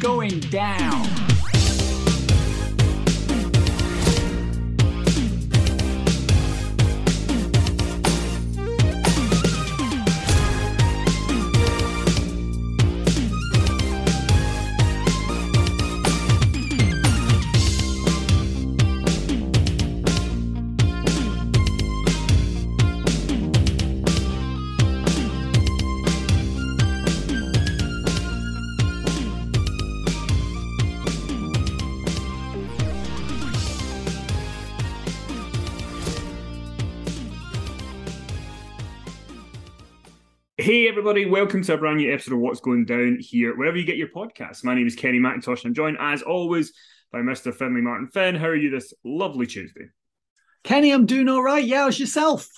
[0.00, 1.27] going down?
[40.68, 43.86] Hey everybody, welcome to a brand new episode of What's Going Down here, wherever you
[43.86, 44.62] get your podcasts.
[44.62, 46.74] My name is Kenny McIntosh, and I'm joined as always
[47.10, 47.54] by Mr.
[47.54, 48.34] Finley Martin Finn.
[48.34, 49.86] How are you this lovely Tuesday?
[50.64, 51.64] Kenny, I'm doing all right.
[51.64, 52.50] Yeah, how's yourself?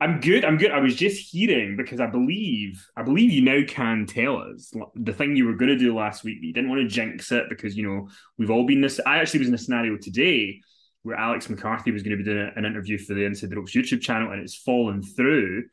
[0.00, 0.44] I'm good.
[0.44, 0.70] I'm good.
[0.70, 5.12] I was just hearing because I believe I believe you now can tell us the
[5.12, 6.38] thing you were going to do last week.
[6.40, 8.08] But you didn't want to jinx it because you know
[8.38, 9.00] we've all been this.
[9.04, 10.60] I actually was in a scenario today
[11.02, 13.74] where Alex McCarthy was going to be doing an interview for the Inside the Ropes
[13.74, 15.64] YouTube channel, and it's fallen through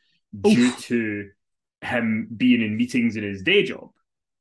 [0.41, 1.29] due to
[1.81, 3.89] him being in meetings in his day job.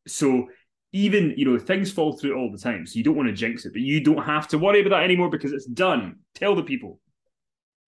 [0.06, 0.48] So
[0.92, 3.66] even you know things fall through all the time, so you don't want to jinx
[3.66, 6.16] it, but you don't have to worry about that anymore because it's done.
[6.34, 7.00] Tell the people.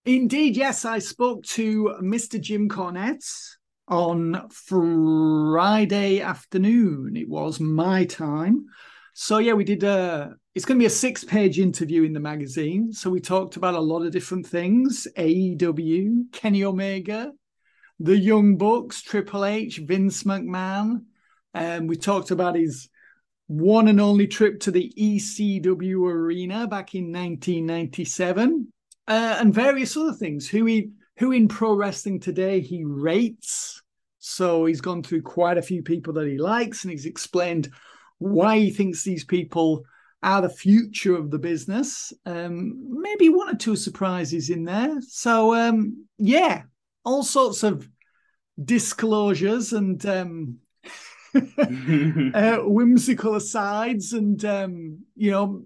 [0.04, 0.84] Indeed, yes.
[0.84, 2.40] I spoke to Mr.
[2.40, 3.56] Jim Cornette
[3.88, 7.16] on Friday afternoon.
[7.16, 8.66] It was my time.
[9.14, 12.92] So yeah, we did a it's going to be a six-page interview in the magazine.
[12.92, 17.32] So we talked about a lot of different things: AEW, Kenny Omega,
[18.00, 21.04] the Young Bucks, Triple H, Vince McMahon.
[21.52, 22.88] And um, we talked about his
[23.46, 28.72] one and only trip to the ECW arena back in 1997,
[29.08, 30.48] uh, and various other things.
[30.48, 33.82] Who he who in pro wrestling today he rates.
[34.20, 37.70] So he's gone through quite a few people that he likes, and he's explained
[38.18, 39.82] why he thinks these people
[40.22, 42.12] are the future of the business.
[42.24, 45.00] Um, maybe one or two surprises in there.
[45.00, 46.62] So um, yeah,
[47.04, 47.88] all sorts of
[48.62, 50.58] disclosures and um,
[51.34, 55.62] uh, whimsical asides and um, you know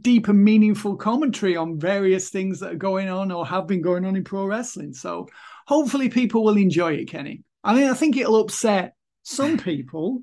[0.00, 4.04] deep and meaningful commentary on various things that are going on or have been going
[4.04, 4.92] on in pro wrestling.
[4.92, 5.28] So
[5.66, 7.44] hopefully people will enjoy it, Kenny.
[7.62, 10.22] I mean, I think it'll upset some people,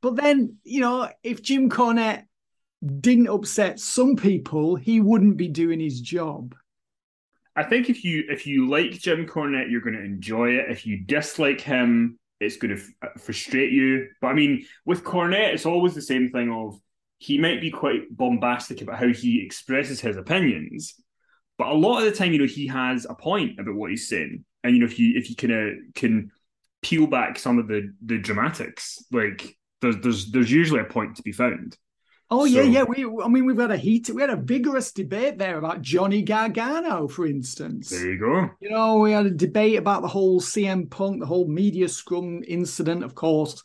[0.00, 2.24] but then you know if Jim Cornette
[3.00, 6.54] didn't upset some people, he wouldn't be doing his job.
[7.56, 10.70] I think if you if you like Jim Cornette, you're going to enjoy it.
[10.70, 14.08] If you dislike him, it's going to f- uh, frustrate you.
[14.20, 16.78] But I mean, with Cornette, it's always the same thing of
[17.18, 20.94] he might be quite bombastic about how he expresses his opinions,
[21.56, 24.08] but a lot of the time, you know, he has a point about what he's
[24.08, 26.30] saying, and you know, if you if you kind of can
[26.82, 31.22] peel back some of the the dramatics, like there's there's there's usually a point to
[31.22, 31.76] be found.
[32.28, 32.82] Oh so, yeah, yeah.
[32.82, 36.22] We, I mean, we've had a heat, we had a vigorous debate there about Johnny
[36.22, 37.90] Gargano, for instance.
[37.90, 38.50] There you go.
[38.60, 42.42] You know, we had a debate about the whole CM Punk, the whole media scrum
[42.46, 43.04] incident.
[43.04, 43.62] Of course,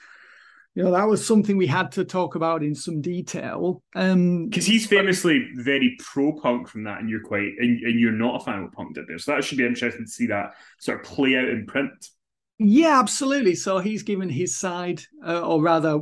[0.76, 3.82] you know that was something we had to talk about in some detail.
[3.96, 8.12] Um, because he's famously very pro Punk from that, and you're quite and, and you're
[8.12, 9.18] not a fan of Punk did there.
[9.18, 12.10] So that should be interesting to see that sort of play out in print.
[12.60, 13.56] Yeah, absolutely.
[13.56, 16.02] So he's given his side, uh, or rather,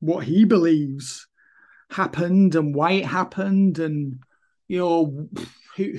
[0.00, 1.26] what he believes
[1.94, 4.18] happened and why it happened, and
[4.68, 5.28] you know
[5.76, 5.98] who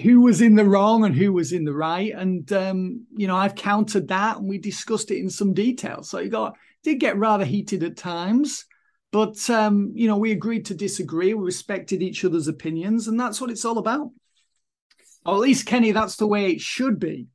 [0.00, 2.12] who was in the wrong and who was in the right.
[2.14, 6.02] And um, you know, I've countered that, and we discussed it in some detail.
[6.02, 8.66] So you got did get rather heated at times,
[9.10, 11.34] but um, you know, we agreed to disagree.
[11.34, 14.10] We respected each other's opinions, and that's what it's all about.
[15.26, 17.28] Or at least, Kenny, that's the way it should be.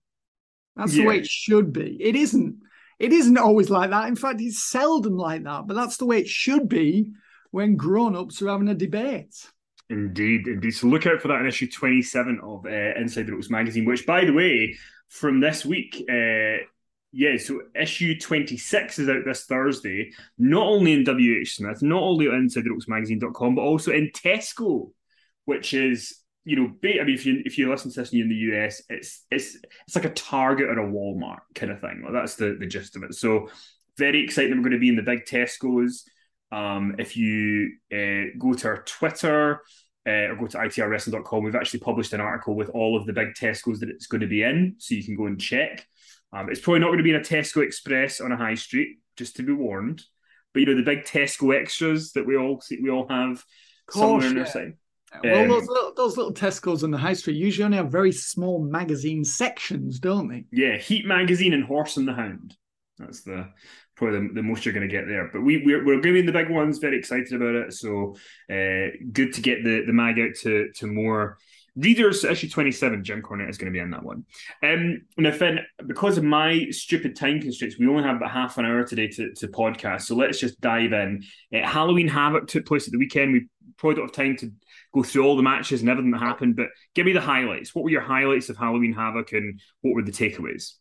[0.76, 1.04] That's yeah.
[1.04, 1.98] the way it should be.
[2.00, 2.58] It isn't.
[3.00, 4.08] It isn't always like that.
[4.08, 5.68] In fact, it's seldom like that.
[5.68, 7.12] But that's the way it should be
[7.51, 9.50] when grown-ups are having a debate.
[9.90, 10.72] Indeed, indeed.
[10.72, 14.06] So look out for that in issue 27 of uh, Inside the Ropes magazine, which,
[14.06, 16.63] by the way, from this week, uh,
[17.12, 22.28] yeah, so issue 26 is out this Thursday, not only in WH Smith, not only
[22.28, 24.92] on InsideTheRopesMagazine.com, but also in Tesco,
[25.45, 28.28] which is, you know, I mean, if you if you listen to this and you're
[28.28, 29.57] in the US, it's it's
[29.88, 32.02] it's like a Target or a Walmart kind of thing.
[32.04, 33.16] Well, that's the, the gist of it.
[33.16, 33.50] So
[33.98, 36.06] very exciting we're going to be in the big Tesco's.
[36.51, 39.62] Um, if you uh, go to our Twitter,
[40.07, 43.34] uh, or go to itrwrestling.com, we've actually published an article with all of the big
[43.34, 45.86] Tesco's that it's going to be in, so you can go and check.
[46.34, 48.98] Um, it's probably not going to be in a Tesco Express on a high street,
[49.18, 50.01] just to be warned.
[50.54, 53.44] But you know the big Tesco extras that we all see, we all have
[53.88, 54.74] Course, somewhere in our site.
[55.24, 58.12] Well, um, those little those little Tesco's on the high street usually only have very
[58.12, 60.45] small magazine sections, don't they?
[60.52, 62.56] Yeah, Heat magazine and Horse and the Hound.
[62.98, 63.48] That's the
[64.00, 65.30] probably the, the most you're going to get there.
[65.31, 66.80] But we we're, we're giving the big ones.
[66.80, 67.74] Very excited about it.
[67.74, 68.16] So
[68.50, 71.38] uh, good to get the the mag out to to more
[71.80, 74.25] Readers issue 27, Jim Cornette is going to be in that one.
[74.63, 78.66] Um, now, Finn, because of my stupid time constraints, we only have about half an
[78.66, 80.02] hour today to, to podcast.
[80.02, 81.24] So let's just dive in.
[81.54, 83.31] Uh, Halloween Havoc took place at the weekend.
[83.31, 83.48] We
[83.78, 84.52] probably don't have time to
[84.94, 87.74] go through all the matches and everything that happened, but give me the highlights.
[87.74, 90.74] What were your highlights of Halloween Havoc and what were the takeaways?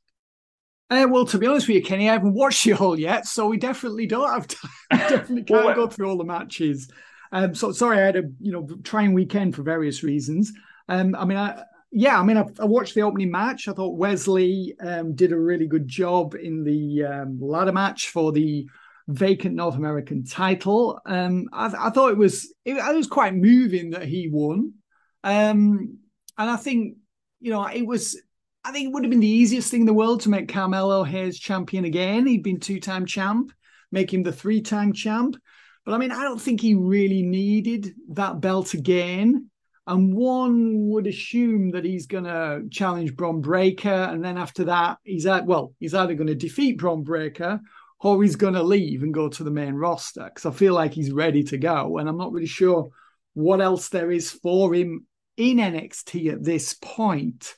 [0.91, 3.47] Uh, well, to be honest with you, Kenny, I haven't watched it all yet, so
[3.47, 4.71] we definitely don't have time.
[4.91, 6.91] definitely can't well, go through all the matches.
[7.31, 10.53] Um, so sorry, I had a you know trying weekend for various reasons.
[10.89, 13.69] Um, I mean, I, yeah, I mean, I, I, watched the opening match.
[13.69, 18.33] I thought Wesley um, did a really good job in the um, ladder match for
[18.33, 18.67] the
[19.09, 21.01] vacant North American title.
[21.05, 24.75] Um, I, I, thought it was it, it, was quite moving that he won,
[25.25, 25.99] um,
[26.39, 26.97] and I think
[27.41, 28.21] you know it was.
[28.65, 31.05] I think it would have been the easiest thing in the world to make Carmelo
[31.05, 32.27] Hayes champion again.
[32.27, 33.53] He'd been two time champ,
[33.91, 35.37] make him the three time champ.
[35.85, 39.51] But I mean, I don't think he really needed that belt again.
[39.87, 43.89] And one would assume that he's going to challenge Bron Breakker.
[43.89, 47.61] and then after that, he's at well, he's either going to defeat Bron Breakker
[48.01, 50.93] or he's going to leave and go to the main roster because I feel like
[50.93, 52.91] he's ready to go, and I'm not really sure
[53.35, 55.07] what else there is for him
[55.37, 57.55] in NXT at this point.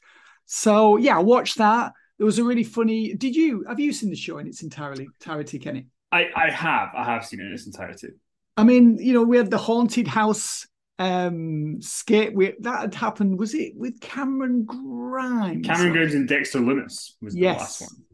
[0.52, 1.92] So yeah, watch that.
[2.18, 3.14] There was a really funny.
[3.14, 5.86] Did you have you seen the show in its entirety, entirety, Kenny?
[6.10, 8.08] I I have I have seen it in its entirety.
[8.56, 10.66] I mean, you know, we had the haunted house
[10.98, 17.12] um skit that had happened was it with cameron grimes cameron grimes and dexter lumis
[17.22, 18.04] was the last one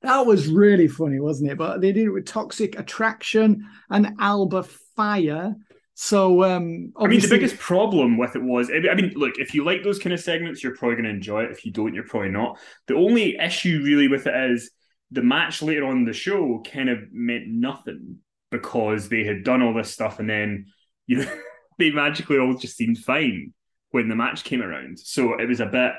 [0.00, 4.64] that was really funny wasn't it but they did it with toxic attraction and alba
[4.96, 5.54] fyre
[6.02, 9.64] so um i mean the biggest problem with it was i mean look if you
[9.64, 12.04] like those kind of segments you're probably going to enjoy it if you don't you're
[12.04, 14.70] probably not the only issue really with it is
[15.10, 18.18] the match later on the show kind of meant nothing
[18.50, 20.66] because they had done all this stuff and then
[21.06, 21.38] you know
[21.78, 23.52] they magically all just seemed fine
[23.92, 24.98] when the match came around.
[24.98, 25.92] So it was a bit,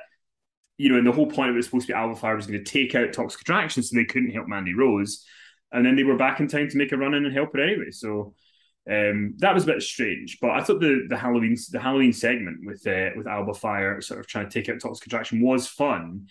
[0.77, 2.47] you know, and the whole point of it was supposed to be Alba Fyre was
[2.47, 5.25] going to take out Toxic Attraction, so they couldn't help Mandy Rose.
[5.71, 7.61] And then they were back in time to make a run in and help her
[7.61, 7.91] anyway.
[7.91, 8.33] So
[8.89, 10.39] um, that was a bit strange.
[10.41, 14.19] But I thought the the Halloween the Halloween segment with uh, with Alba Fyre sort
[14.19, 16.27] of trying to take out Toxic Attraction was fun.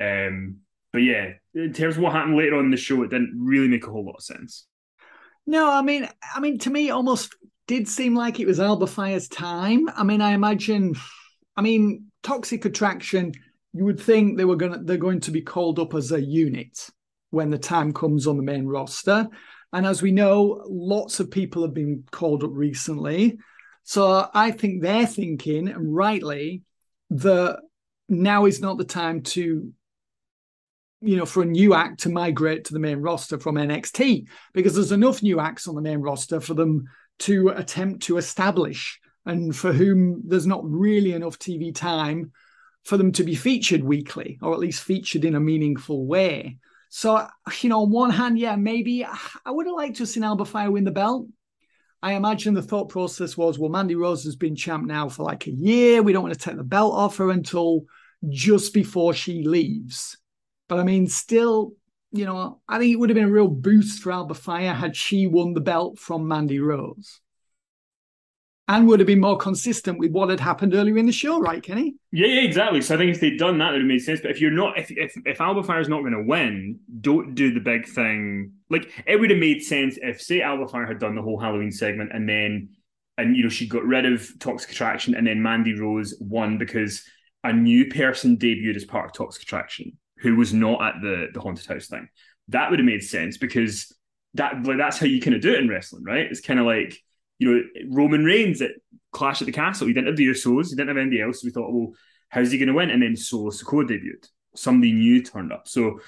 [0.00, 0.58] Um,
[0.92, 3.68] but yeah, in terms of what happened later on in the show, it didn't really
[3.68, 4.66] make a whole lot of sense.
[5.46, 7.34] No, I mean, I mean, to me, almost
[7.66, 9.88] did seem like it was Alba Fyre's time.
[9.94, 10.94] I mean, I imagine,
[11.56, 13.32] I mean, Toxic Attraction,
[13.72, 16.20] you would think they were going to, they're going to be called up as a
[16.20, 16.88] unit
[17.30, 19.28] when the time comes on the main roster.
[19.72, 23.38] And as we know, lots of people have been called up recently.
[23.84, 26.62] So I think they're thinking, and rightly,
[27.10, 27.60] that
[28.08, 29.72] now is not the time to,
[31.00, 34.74] you know, for a new act to migrate to the main roster from NXT because
[34.74, 36.86] there's enough new acts on the main roster for them
[37.20, 42.32] to attempt to establish and for whom there's not really enough TV time
[42.84, 46.58] for them to be featured weekly or at least featured in a meaningful way.
[46.88, 47.26] So,
[47.60, 50.44] you know, on one hand, yeah, maybe I would have liked to have seen Alba
[50.44, 51.26] Fyre win the belt.
[52.02, 55.46] I imagine the thought process was, well, Mandy Rose has been champ now for like
[55.46, 56.02] a year.
[56.02, 57.82] We don't want to take the belt off her until
[58.28, 60.16] just before she leaves.
[60.68, 61.72] But I mean, still,
[62.12, 64.94] you know, I think it would have been a real boost for Alba Fyre had
[64.94, 67.20] she won the belt from Mandy Rose
[68.68, 71.62] and would have been more consistent with what had happened earlier in the show, right,
[71.62, 71.94] Kenny?
[72.10, 72.80] Yeah, yeah, exactly.
[72.82, 74.20] So I think if they'd done that, it would have made sense.
[74.20, 77.60] But if you're not, if if if Fyre's not going to win, don't do the
[77.60, 78.52] big thing.
[78.68, 81.70] Like it would have made sense if, say, Alba Fyre had done the whole Halloween
[81.70, 82.70] segment and then,
[83.18, 87.04] and you know, she got rid of Toxic Attraction and then Mandy Rose won because
[87.44, 91.40] a new person debuted as part of Toxic Attraction who was not at the the
[91.40, 92.08] haunted house thing.
[92.48, 93.94] That would have made sense because
[94.34, 96.26] that like that's how you kind of do it in wrestling, right?
[96.28, 97.00] It's kind of like
[97.38, 98.72] you know, Roman Reigns at
[99.12, 99.86] Clash at the Castle.
[99.86, 101.40] He didn't have the Usos, he didn't have anybody else.
[101.40, 101.92] So we thought, well,
[102.28, 102.90] how's he going to win?
[102.90, 104.28] And then Solo Sikoa debuted.
[104.54, 105.68] Somebody new turned up.
[105.68, 106.00] So,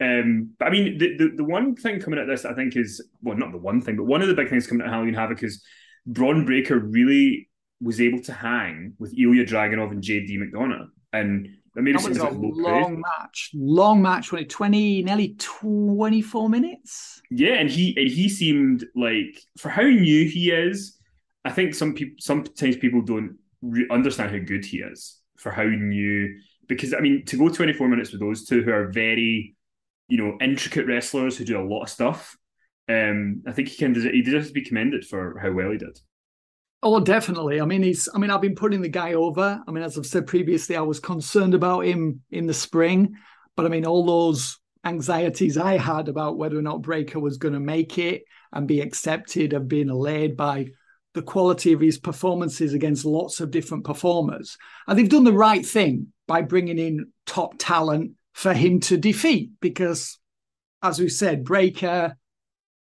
[0.00, 3.06] um, but I mean, the, the, the one thing coming at this, I think, is
[3.22, 5.42] well, not the one thing, but one of the big things coming at Halloween Havoc
[5.42, 5.62] is
[6.06, 7.48] Bron Breakker really
[7.82, 10.88] was able to hang with Ilya Dragunov and JD McDonagh.
[11.12, 17.22] And that maybe that was a long match, long match, when 20, nearly 24 minutes.
[17.30, 20.98] Yeah, and he and he seemed like for how new he is,
[21.44, 25.64] I think some people sometimes people don't re- understand how good he is for how
[25.64, 26.40] new.
[26.68, 29.56] Because I mean, to go 24 minutes with those two who are very,
[30.08, 32.36] you know, intricate wrestlers who do a lot of stuff,
[32.88, 35.98] um, I think he can he deserves to be commended for how well he did.
[36.82, 37.60] Oh, definitely.
[37.60, 38.08] I mean, he's.
[38.14, 39.62] I mean, I've been putting the guy over.
[39.66, 43.16] I mean, as I've said previously, I was concerned about him in the spring,
[43.54, 47.52] but I mean, all those anxieties I had about whether or not Breakker was going
[47.52, 50.68] to make it and be accepted have been allayed by
[51.12, 54.56] the quality of his performances against lots of different performers.
[54.86, 59.50] And they've done the right thing by bringing in top talent for him to defeat
[59.60, 60.18] because,
[60.82, 62.16] as we said, Breakker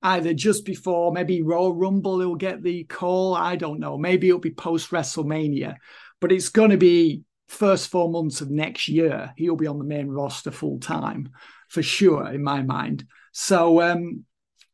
[0.02, 3.34] either just before, maybe Royal Rumble, he'll get the call.
[3.34, 3.98] I don't know.
[3.98, 5.76] Maybe it'll be post WrestleMania,
[6.20, 9.32] but it's going to be first four months of next year.
[9.36, 11.30] He'll be on the main roster full time
[11.68, 13.04] for sure, in my mind.
[13.32, 14.24] So um,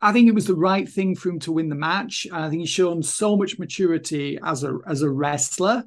[0.00, 2.26] I think it was the right thing for him to win the match.
[2.32, 5.84] I think he's shown so much maturity as a as a wrestler.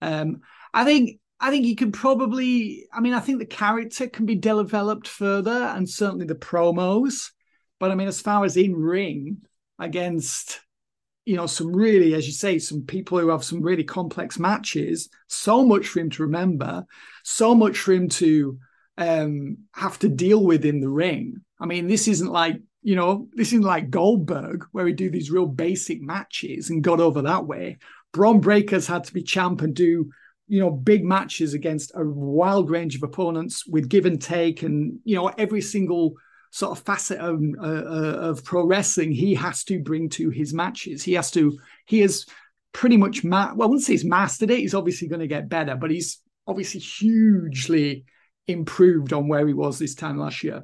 [0.00, 0.40] Um,
[0.72, 2.86] I think I think he can probably.
[2.92, 7.30] I mean, I think the character can be developed further, and certainly the promos.
[7.78, 9.38] But I mean, as far as in ring
[9.78, 10.60] against,
[11.24, 15.08] you know, some really, as you say, some people who have some really complex matches,
[15.28, 16.84] so much for him to remember,
[17.22, 18.58] so much for him to
[18.96, 21.36] um, have to deal with in the ring.
[21.60, 25.30] I mean, this isn't like, you know, this isn't like Goldberg where he do these
[25.30, 27.78] real basic matches and got over that way.
[28.12, 30.10] Bron Breakkers had to be champ and do
[30.48, 34.98] you know big matches against a wild range of opponents with give and take and
[35.04, 36.14] you know every single
[36.50, 40.54] sort of facet of, uh, uh, of pro wrestling he has to bring to his
[40.54, 41.02] matches.
[41.02, 42.26] He has to, he has
[42.72, 44.58] pretty much, ma- well, I wouldn't say he's mastered it.
[44.58, 48.04] He's obviously going to get better, but he's obviously hugely
[48.46, 50.62] improved on where he was this time last year.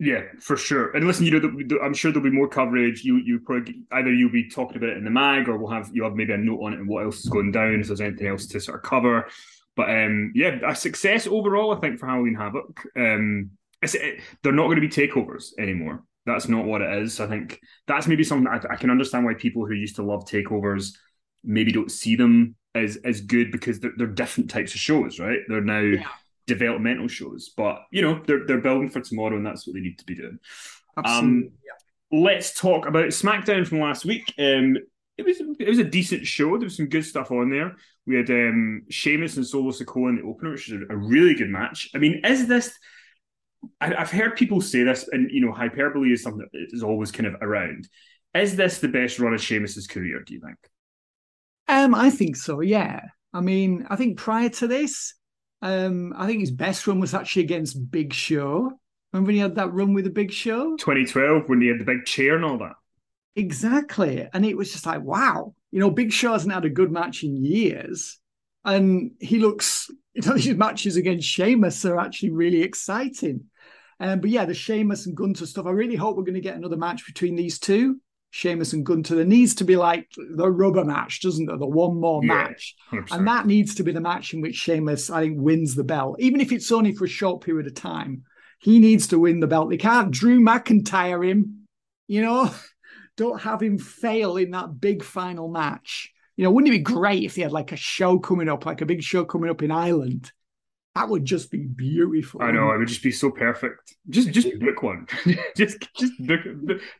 [0.00, 0.96] Yeah, for sure.
[0.96, 3.02] And listen, you know, I'm sure there'll be more coverage.
[3.02, 5.90] You, you probably either you'll be talking about it in the mag, or we'll have
[5.92, 7.80] you have maybe a note on it and what else is going down.
[7.80, 9.26] If there's anything else to sort of cover,
[9.74, 12.80] but um, yeah, a success overall, I think, for Halloween Havoc.
[12.96, 13.50] Um,
[13.82, 16.04] it, they're not going to be takeovers anymore.
[16.26, 17.20] That's not what it is.
[17.20, 20.26] I think that's maybe something I, I, can understand why people who used to love
[20.26, 20.94] takeovers
[21.42, 25.38] maybe don't see them as as good because they're, they're different types of shows, right?
[25.48, 26.06] They're now yeah.
[26.46, 29.98] developmental shows, but you know they're they're building for tomorrow, and that's what they need
[29.98, 30.38] to be doing.
[30.96, 31.28] Absolutely.
[31.28, 32.20] Um, yeah.
[32.20, 34.32] Let's talk about SmackDown from last week.
[34.38, 34.76] Um,
[35.16, 36.50] it was it was a decent show.
[36.58, 37.76] There was some good stuff on there.
[38.06, 41.34] We had um, Sheamus and Solo Sikoa in the opener, which is a, a really
[41.34, 41.90] good match.
[41.94, 42.72] I mean, is this
[43.80, 47.10] I, have heard people say this, and you know, hyperbole is something that is always
[47.10, 47.88] kind of around.
[48.34, 50.22] Is this the best run of Sheamus's career?
[50.24, 50.56] Do you think?
[51.66, 52.60] Um, I think so.
[52.60, 53.00] Yeah.
[53.32, 55.14] I mean, I think prior to this,
[55.60, 58.72] um, I think his best run was actually against Big Show.
[59.12, 60.76] Remember when he had that run with the Big Show?
[60.76, 62.74] 2012, when he had the big chair and all that.
[63.36, 64.26] Exactly.
[64.32, 67.22] And it was just like, wow, you know, Big Show hasn't had a good match
[67.22, 68.18] in years.
[68.64, 73.44] And he looks you know, these matches against Sheamus are actually really exciting.
[74.00, 75.66] Um, but yeah, the Sheamus and Gunther stuff.
[75.66, 79.14] I really hope we're going to get another match between these two, Sheamus and Gunther.
[79.14, 81.56] There needs to be like the rubber match, doesn't there?
[81.56, 83.12] The one more yeah, match, 100%.
[83.12, 86.16] and that needs to be the match in which Sheamus, I think, wins the belt,
[86.18, 88.24] even if it's only for a short period of time.
[88.60, 89.70] He needs to win the belt.
[89.70, 91.66] They can't Drew McIntyre him,
[92.08, 92.50] you know.
[93.16, 97.24] Don't have him fail in that big final match you know, wouldn't it be great
[97.24, 99.72] if they had like a show coming up, like a big show coming up in
[99.72, 100.30] Ireland,
[100.94, 102.40] That would just be beautiful.
[102.40, 103.96] I know it would just be so perfect.
[104.08, 105.08] Just just book one.
[105.56, 106.40] just just book,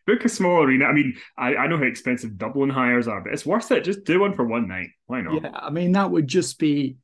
[0.06, 0.86] book a small arena.
[0.86, 3.84] I mean, I, I know how expensive Dublin hires are, but it's worth it.
[3.84, 4.88] Just do one for one night.
[5.06, 5.40] Why not?
[5.40, 6.96] Yeah, I mean that would just be.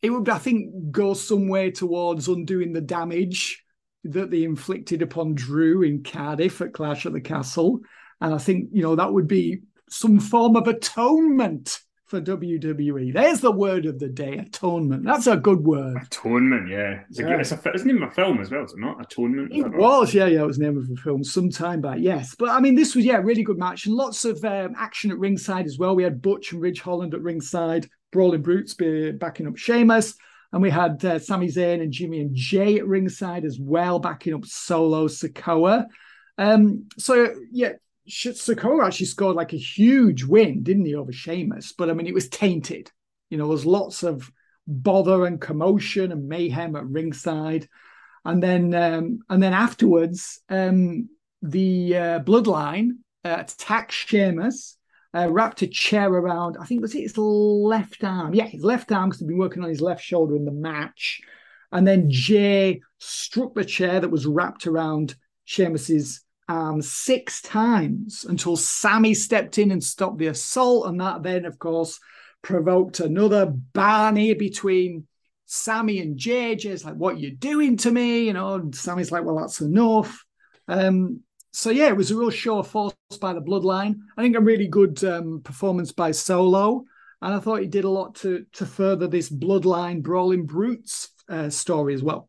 [0.00, 3.64] It would, I think, go some way towards undoing the damage
[4.04, 7.80] that they inflicted upon Drew in Cardiff at Clash at the Castle,
[8.20, 11.80] and I think you know that would be some form of atonement
[12.10, 13.14] for WWE.
[13.14, 15.04] There's the word of the day: atonement.
[15.04, 15.96] That's a good word.
[16.02, 17.02] Atonement, yeah.
[17.08, 17.36] It's, yeah.
[17.36, 19.00] A, it's, a, it's name of a film as well, is it not?
[19.00, 19.52] Atonement.
[19.54, 20.42] It was, yeah, yeah.
[20.42, 21.98] It was the name of a film some time back.
[22.00, 24.74] Yes, but I mean, this was yeah, a really good match and lots of um,
[24.76, 25.94] action at ringside as well.
[25.94, 30.14] We had Butch and Ridge Holland at ringside, Brawling Brutes backing up Sheamus.
[30.52, 34.34] And we had uh, Sami Zayn and Jimmy and Jey at ringside as well, backing
[34.34, 35.86] up Solo Sikoa.
[36.38, 37.74] Um, so yeah,
[38.10, 41.72] Sikoa actually scored like a huge win, didn't he, over Sheamus?
[41.72, 42.90] But I mean, it was tainted.
[43.30, 44.30] You know, there's lots of
[44.66, 47.68] bother and commotion and mayhem at ringside,
[48.24, 51.08] and then um, and then afterwards, um,
[51.42, 52.90] the uh, Bloodline
[53.24, 54.76] uh, attacked Sheamus,
[55.14, 56.56] uh, wrapped a chair around.
[56.60, 58.34] I think was it his left arm.
[58.34, 61.20] Yeah, his left arm because he'd been working on his left shoulder in the match,
[61.72, 65.14] and then Jey struck the chair that was wrapped around
[65.44, 70.88] Sheamus's um, six times until Sami stepped in and stopped the assault.
[70.88, 72.00] And that then, of course,
[72.42, 75.06] provoked another barney between
[75.46, 76.56] Sami and Jey.
[76.56, 78.26] Jey's like, What you doing to me?
[78.26, 80.24] You know, and Sami's like, Well, that's enough.
[80.66, 81.20] Um,
[81.52, 83.98] so yeah, it was a real show of force by the bloodline.
[84.16, 86.84] I think a really good um, performance by Solo.
[87.22, 91.48] And I thought he did a lot to to further this bloodline brawling brutes uh,
[91.48, 92.28] story as well.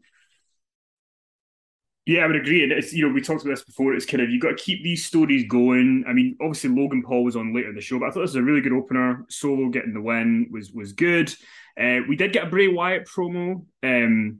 [2.05, 2.63] Yeah, I would agree.
[2.63, 3.93] And it's you know we talked about this before.
[3.93, 6.03] It's kind of you've got to keep these stories going.
[6.07, 8.31] I mean, obviously Logan Paul was on later in the show, but I thought this
[8.31, 9.25] was a really good opener.
[9.29, 11.33] Solo getting the win was was good.
[11.79, 13.65] Uh, we did get a Bray Wyatt promo.
[13.83, 14.39] Um,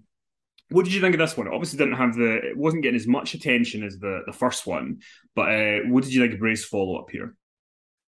[0.70, 1.48] what did you think of this one?
[1.48, 4.66] It obviously didn't have the it wasn't getting as much attention as the the first
[4.66, 5.02] one,
[5.36, 7.36] but uh, what did you think of Bray's follow up here?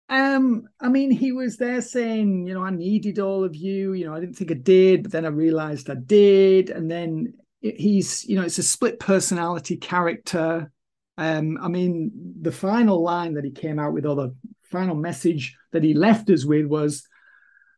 [0.08, 3.94] Um, I mean, he was there saying, you know, I needed all of you.
[3.94, 7.32] You know, I didn't think I did, but then I realized I did, and then
[7.62, 10.70] he's you know it's a split personality character.
[11.18, 15.56] Um i mean the final line that he came out with or the final message
[15.72, 17.06] that he left us with was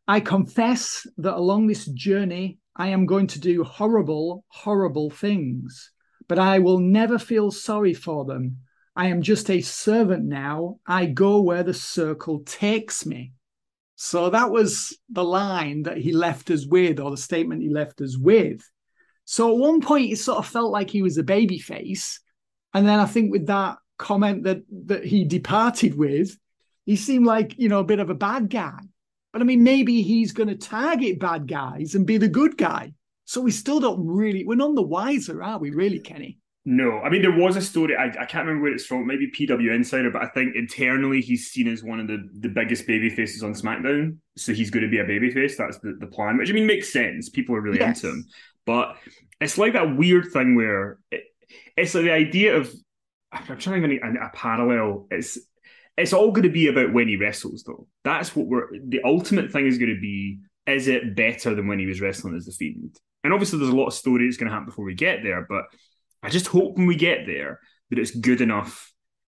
[0.07, 5.91] i confess that along this journey i am going to do horrible horrible things
[6.29, 8.57] but i will never feel sorry for them.
[8.95, 10.79] I am just a servant now.
[10.87, 13.33] I go where the circle takes me.
[13.95, 18.01] So that was the line that he left us with or the statement he left
[18.01, 18.61] us with
[19.25, 22.19] so at one point, it sort of felt like he was a baby face.
[22.73, 26.37] And then I think with that comment that that he departed with,
[26.85, 28.79] he seemed like, you know, a bit of a bad guy.
[29.33, 32.93] But I mean, maybe he's going to target bad guys and be the good guy.
[33.25, 36.37] So we still don't really, we're none the wiser, are we, really, Kenny?
[36.67, 37.95] No, I mean there was a story.
[37.95, 39.05] I, I can't remember where it's from.
[39.05, 42.87] Maybe PW Insider, but I think internally he's seen as one of the, the biggest
[42.87, 44.17] baby faces on SmackDown.
[44.35, 45.57] So he's going to be a baby face.
[45.57, 47.29] That's the, the plan, which I mean makes sense.
[47.29, 48.03] People are really yes.
[48.03, 48.25] into him.
[48.65, 48.97] But
[49.39, 51.23] it's like that weird thing where it,
[51.77, 52.73] it's like the idea of
[53.31, 55.07] I'm trying to even a, a parallel.
[55.11, 55.37] It's
[55.97, 57.87] it's all going to be about when he wrestles, though.
[58.03, 58.67] That's what we're.
[58.87, 62.35] The ultimate thing is going to be: is it better than when he was wrestling
[62.35, 62.97] as the Fiend?
[63.23, 65.45] And obviously, there's a lot of story that's going to happen before we get there.
[65.47, 65.65] But
[66.23, 68.91] I just hope when we get there that it's good enough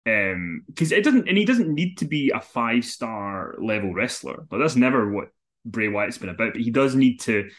[0.05, 4.45] because um, it doesn't, and he doesn't need to be a five star level wrestler.
[4.49, 5.29] But that's never what
[5.65, 6.53] Bray Wyatt's been about.
[6.53, 7.49] But he does need to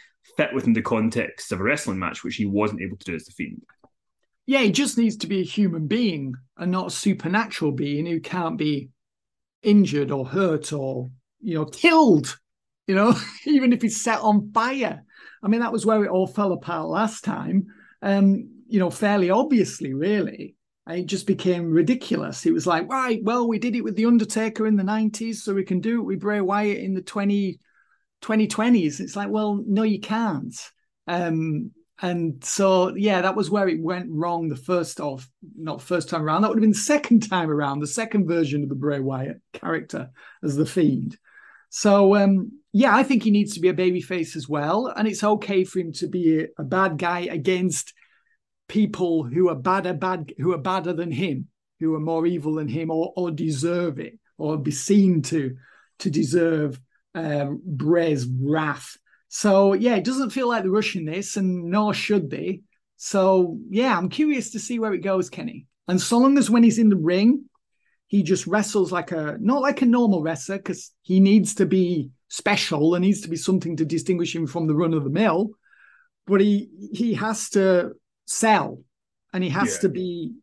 [0.41, 3.25] fit within the context of a wrestling match, which he wasn't able to do as
[3.25, 3.63] the Fiend.
[4.47, 8.21] Yeah, he just needs to be a human being and not a supernatural being who
[8.21, 8.89] can't be
[9.63, 12.39] injured or hurt or you know killed.
[12.87, 15.05] You know, even if he's set on fire.
[15.43, 17.67] I mean, that was where it all fell apart last time.
[18.03, 20.57] Um, you know, fairly obviously, really.
[20.87, 22.47] And It just became ridiculous.
[22.47, 25.55] It was like, right, well, we did it with The Undertaker in the 90s, so
[25.55, 27.61] we can do it with Bray Wyatt in the 20,
[28.23, 29.01] 2020s.
[29.01, 30.55] It's like, well, no, you can't.
[31.07, 36.09] Um, and so, yeah, that was where it went wrong the first of, not first
[36.09, 36.43] time around.
[36.43, 40.11] That would have been second time around, the second version of the Bray Wyatt character
[40.43, 41.19] as the Fiend.
[41.69, 44.87] So, um, yeah, I think he needs to be a babyface as well.
[44.87, 47.93] And it's okay for him to be a, a bad guy against
[48.69, 51.49] people who are badder, bad, who are badder than him,
[51.81, 55.57] who are more evil than him, or or deserve it, or be seen to
[55.99, 56.81] to deserve
[57.15, 58.97] um, Bray's wrath.
[59.29, 62.61] So yeah, it doesn't feel like they're rushing this, and nor should they.
[62.97, 65.67] So yeah, I'm curious to see where it goes, Kenny.
[65.89, 67.45] And so long as when he's in the ring,
[68.09, 72.11] he just wrestles like a not like a normal wrestler, because he needs to be
[72.29, 72.95] special.
[72.95, 75.51] and needs to be something to distinguish him from the run of the mill.
[76.27, 77.93] but he he has to
[78.27, 78.83] sell,
[79.33, 79.81] and he has Yeah.
[79.81, 80.35] to be,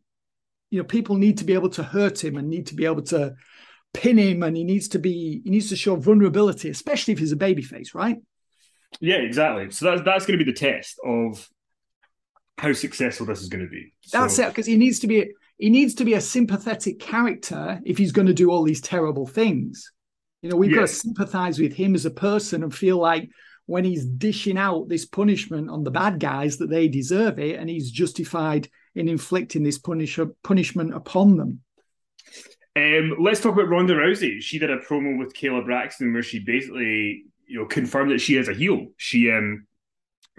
[0.70, 3.02] you know, people need to be able to hurt him and need to be able
[3.04, 3.34] to
[3.94, 7.32] pin him, and he needs to be he needs to show vulnerability, especially if he's
[7.32, 8.16] a babyface, right?
[9.00, 9.70] Yeah, exactly.
[9.70, 11.48] So that's that's going to be the test of
[12.56, 13.92] how successful this is going to be.
[14.12, 17.80] That's So- it, because he needs to be he needs to be a sympathetic character
[17.84, 19.92] if he's going to do all these terrible things.
[20.42, 23.28] You know, we've got to sympathize with him as a person and feel like
[23.66, 27.68] when he's dishing out this punishment on the bad guys that they deserve it, and
[27.68, 31.60] he's justified in inflicting this punish punishment upon them.
[32.78, 34.40] Um, let's talk about Ronda Rousey.
[34.40, 38.36] She did a promo with Kayla Braxton where she basically, you know, confirmed that she
[38.36, 38.86] is a heel.
[38.96, 39.66] She um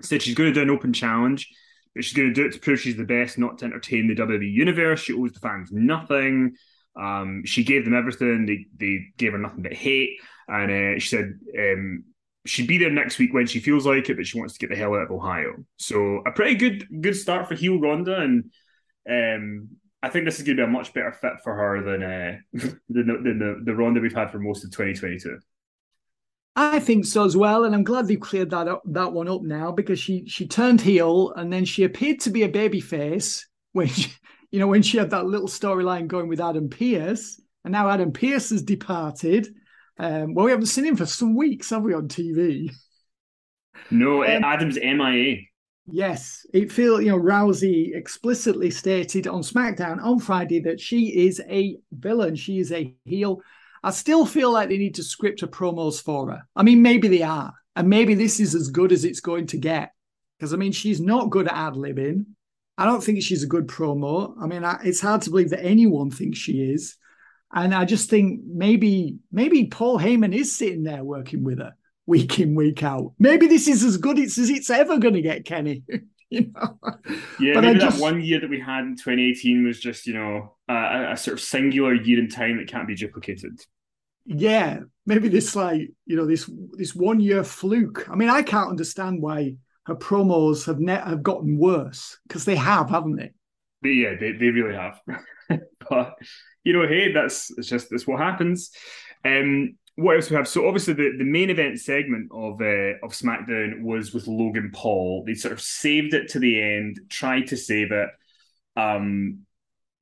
[0.02, 1.50] said she's going to do an open challenge,
[1.94, 4.16] but she's going to do it to prove she's the best, not to entertain the
[4.16, 5.02] WWE universe.
[5.02, 6.56] She owes the fans nothing.
[6.96, 8.46] Um, she gave them everything.
[8.46, 12.04] They they gave her nothing but hate, and uh, she said um,
[12.46, 14.70] she'd be there next week when she feels like it, but she wants to get
[14.70, 15.54] the hell out of Ohio.
[15.78, 18.52] So a pretty good good start for heel Ronda, and
[19.10, 19.70] um,
[20.02, 22.38] I think this is going to be a much better fit for her than uh,
[22.90, 25.40] than, the, than the the Ronda we've had for most of 2022.
[26.56, 29.42] I think so as well, and I'm glad they've cleared that up, that one up
[29.42, 33.48] now because she she turned heel and then she appeared to be a baby face
[33.74, 34.12] when she,
[34.52, 38.12] you know when she had that little storyline going with Adam Pearce, and now Adam
[38.12, 39.48] Pearce has departed.
[39.98, 42.72] Um, well, we haven't seen him for some weeks, have we, on TV?
[43.92, 45.42] No, Um, Adam's MIA.
[45.92, 51.42] Yes, it feel you know Rousey explicitly stated on SmackDown on Friday that she is
[51.50, 52.36] a villain.
[52.36, 53.42] She is a heel.
[53.84, 56.44] I still feel like they need to script a promos for her.
[56.56, 59.58] I mean, maybe they are, and maybe this is as good as it's going to
[59.58, 59.94] get.
[60.38, 62.26] Because I mean, she's not good at ad libbing.
[62.78, 64.36] I don't think she's a good promo.
[64.42, 66.96] I mean, I, it's hard to believe that anyone thinks she is.
[67.52, 71.74] And I just think maybe maybe Paul Heyman is sitting there working with her
[72.10, 73.14] week in week out.
[73.20, 75.84] Maybe this is as good as it's ever going to get, Kenny.
[76.30, 76.78] you know,
[77.40, 80.06] Yeah, But I maybe just- that one year that we had in 2018 was just,
[80.08, 83.60] you know, a, a sort of singular year in time that can't be duplicated.
[84.26, 88.08] yeah, maybe this like you know this this one year fluke.
[88.12, 89.56] I mean, I can't understand why
[89.88, 93.32] her promos have net have gotten worse because they have, haven't they?
[93.82, 95.00] But yeah, they, they really have.
[95.90, 96.16] but
[96.64, 98.70] you know, hey, that's it's just that's what happens.
[99.26, 100.48] Um, what else we have?
[100.48, 105.24] So obviously the, the main event segment of uh, of SmackDown was with Logan Paul.
[105.26, 108.10] They sort of saved it to the end, tried to save it.
[108.76, 109.40] Um,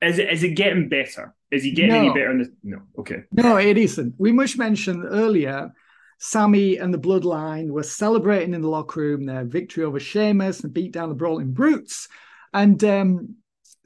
[0.00, 1.34] is it is it getting better?
[1.50, 2.48] Is he getting any better in this?
[2.62, 2.82] No.
[2.98, 3.24] Okay.
[3.32, 4.14] No, it isn't.
[4.18, 5.72] We must mention earlier,
[6.18, 10.74] Sami and the Bloodline were celebrating in the locker room their victory over Sheamus and
[10.74, 12.08] beat down the Brawling Brutes.
[12.52, 13.36] And um,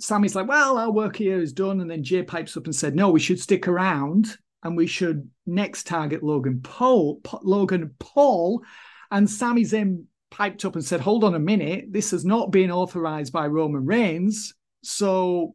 [0.00, 1.80] Sami's like, well, our work here is done.
[1.80, 5.28] And then Jey pipes up and said, no, we should stick around and we should
[5.46, 7.20] next target Logan Paul.
[7.22, 8.62] Pa- Logan Paul.
[9.10, 11.86] And Sami then piped up and said, hold on a minute.
[11.90, 14.54] This has not been authorized by Roman Reigns.
[14.82, 15.54] So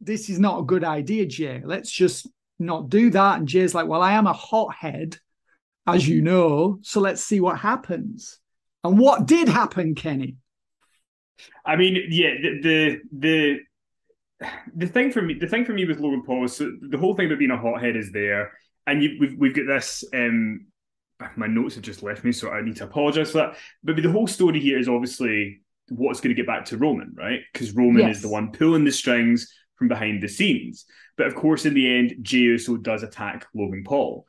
[0.00, 1.62] this is not a good idea, Jey.
[1.64, 3.38] Let's just not do that.
[3.38, 5.18] And Jey's like, well, I am a hothead,
[5.86, 6.78] as you know.
[6.82, 8.38] So let's see what happens.
[8.82, 10.36] And what did happen, Kenny?
[11.66, 13.58] I mean, yeah, the the the,
[14.74, 17.14] the thing for me, the thing for me with Logan Paul is so the whole
[17.14, 18.52] thing about being a hothead is there,
[18.86, 20.04] and you, we've we've got this.
[20.12, 20.66] Um,
[21.36, 23.56] my notes have just left me, so I need to apologize for that.
[23.82, 27.40] But the whole story here is obviously what's going to get back to Roman, right?
[27.52, 28.16] Because Roman Yes.
[28.16, 30.86] is the one pulling the strings from behind the scenes.
[31.16, 34.26] But of course, in the end, Jey Uso does attack Logan Paul.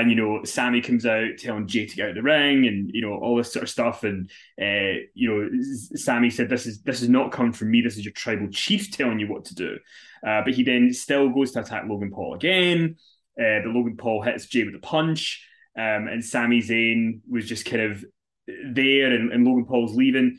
[0.00, 2.90] And you know, Sami comes out telling Jey to get out of the ring, and
[2.92, 4.04] you know all this sort of stuff.
[4.04, 4.30] And
[4.60, 5.62] uh, you know,
[5.94, 7.80] Sami said, "This is this is not coming from me.
[7.80, 9.78] This is your tribal chief telling you what to do."
[10.26, 12.96] Uh, but he then still goes to attack Logan Paul again.
[13.40, 15.46] Uh, but Logan Paul hits Jey with a punch,
[15.78, 18.04] um, and Sami Zayn was just kind of
[18.46, 20.38] there, and, and Logan Paul's leaving.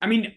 [0.00, 0.34] I mean,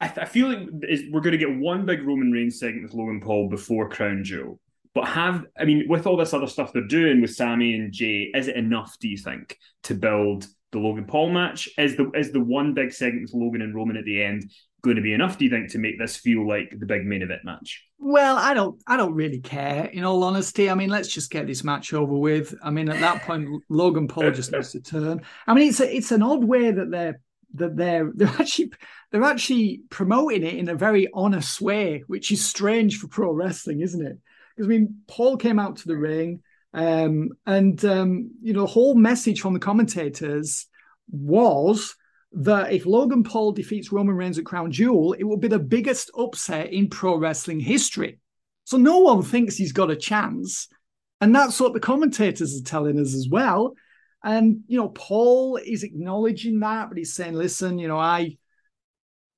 [0.00, 0.68] I, th- I feel like
[1.12, 4.60] we're going to get one big Roman Reigns segment with Logan Paul before Crown Jewel.
[4.94, 8.30] But have I mean, with all this other stuff they're doing with Sami and Jey,
[8.34, 8.98] is it enough?
[9.00, 11.68] Do you think to build the Logan Paul match?
[11.78, 14.50] Is the is the one big segment with Logan and Roman at the end
[14.82, 15.38] going to be enough?
[15.38, 17.84] Do you think to make this feel like the big main event match?
[17.98, 20.68] Well, I don't I don't really care, in all honesty.
[20.68, 22.54] I mean, let's just get this match over with.
[22.62, 25.22] I mean, at that point, Logan Paul just needs to turn.
[25.46, 27.20] I mean, it's a, it's an odd way that they're
[27.54, 28.72] that they're they're actually
[29.10, 33.80] they're actually promoting it in a very honest way, which is strange for pro wrestling,
[33.80, 34.18] isn't it?
[34.56, 36.40] Because I mean, Paul came out to the ring,
[36.74, 40.66] um, and um, you know, the whole message from the commentators
[41.10, 41.94] was
[42.32, 46.10] that if Logan Paul defeats Roman Reigns at Crown Jewel, it will be the biggest
[46.18, 48.18] upset in pro wrestling history.
[48.64, 50.68] So no one thinks he's got a chance.
[51.20, 53.74] And that's what the commentators are telling us as well.
[54.24, 58.38] And, you know, Paul is acknowledging that, but he's saying, listen, you know, I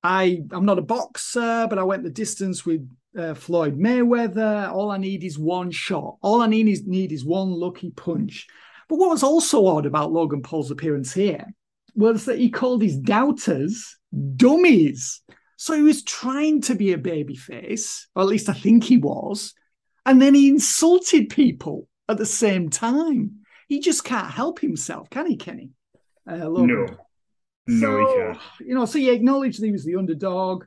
[0.03, 4.71] I I'm not a boxer, but I went the distance with uh, Floyd Mayweather.
[4.71, 6.17] All I need is one shot.
[6.21, 8.47] All I need is need is one lucky punch.
[8.87, 11.45] But what was also odd about Logan Paul's appearance here
[11.95, 13.97] was that he called his doubters
[14.35, 15.21] dummies.
[15.57, 19.53] So he was trying to be a babyface, or at least I think he was,
[20.05, 23.45] and then he insulted people at the same time.
[23.67, 25.71] He just can't help himself, can he, Kenny?
[26.29, 28.37] Uh, no, no, so, he can't.
[28.59, 30.65] You know, so he acknowledged that he was the underdog,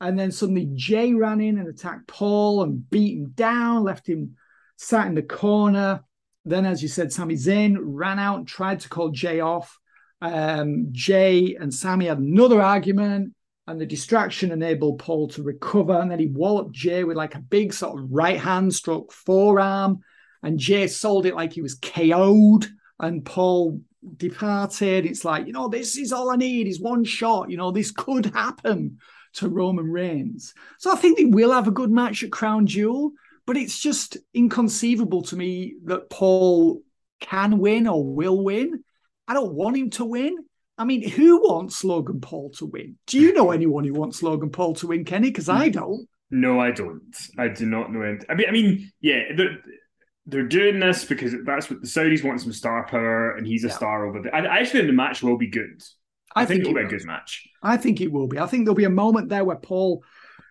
[0.00, 4.36] and then suddenly Jey ran in and attacked Paul and beat him down, left him
[4.76, 6.02] sat in the corner.
[6.46, 9.78] Then, as you said, Sami Zayn ran out and tried to call Jey off.
[10.22, 13.34] Um, Jey and Sami had another argument,
[13.66, 15.92] and the distraction enabled Paul to recover.
[15.92, 20.00] And then he walloped Jey with like a big sort of right hand stroke forearm.
[20.42, 22.66] And Jey sold it like he was KO'd,
[22.98, 23.82] and Paul
[24.16, 25.04] departed.
[25.04, 27.50] It's like, you know, this is all I need is one shot.
[27.50, 28.98] You know, this could happen
[29.34, 30.54] to Roman Reigns.
[30.78, 33.12] So I think they will have a good match at Crown Jewel,
[33.46, 36.82] but it's just inconceivable to me that Paul
[37.20, 38.82] can win or will win.
[39.28, 40.36] I don't want him to win.
[40.76, 42.96] I mean, who wants Logan Paul to win?
[43.06, 45.28] Do you know anyone who wants Logan Paul to win, Kenny?
[45.28, 46.08] Because I don't.
[46.30, 47.14] No, I don't.
[47.38, 48.02] I do not know.
[48.02, 49.58] Any- I mean, I mean, yeah, they're,
[50.26, 53.68] they're doing this because that's what the Saudis want some star power, and he's a
[53.68, 53.74] yeah.
[53.74, 54.34] star over there.
[54.34, 55.82] I, I actually think the match will be good.
[56.34, 57.48] I, I think, think, it'll be a good match.
[57.62, 58.38] I think it will be.
[58.38, 60.02] I think there'll be a moment there where Paul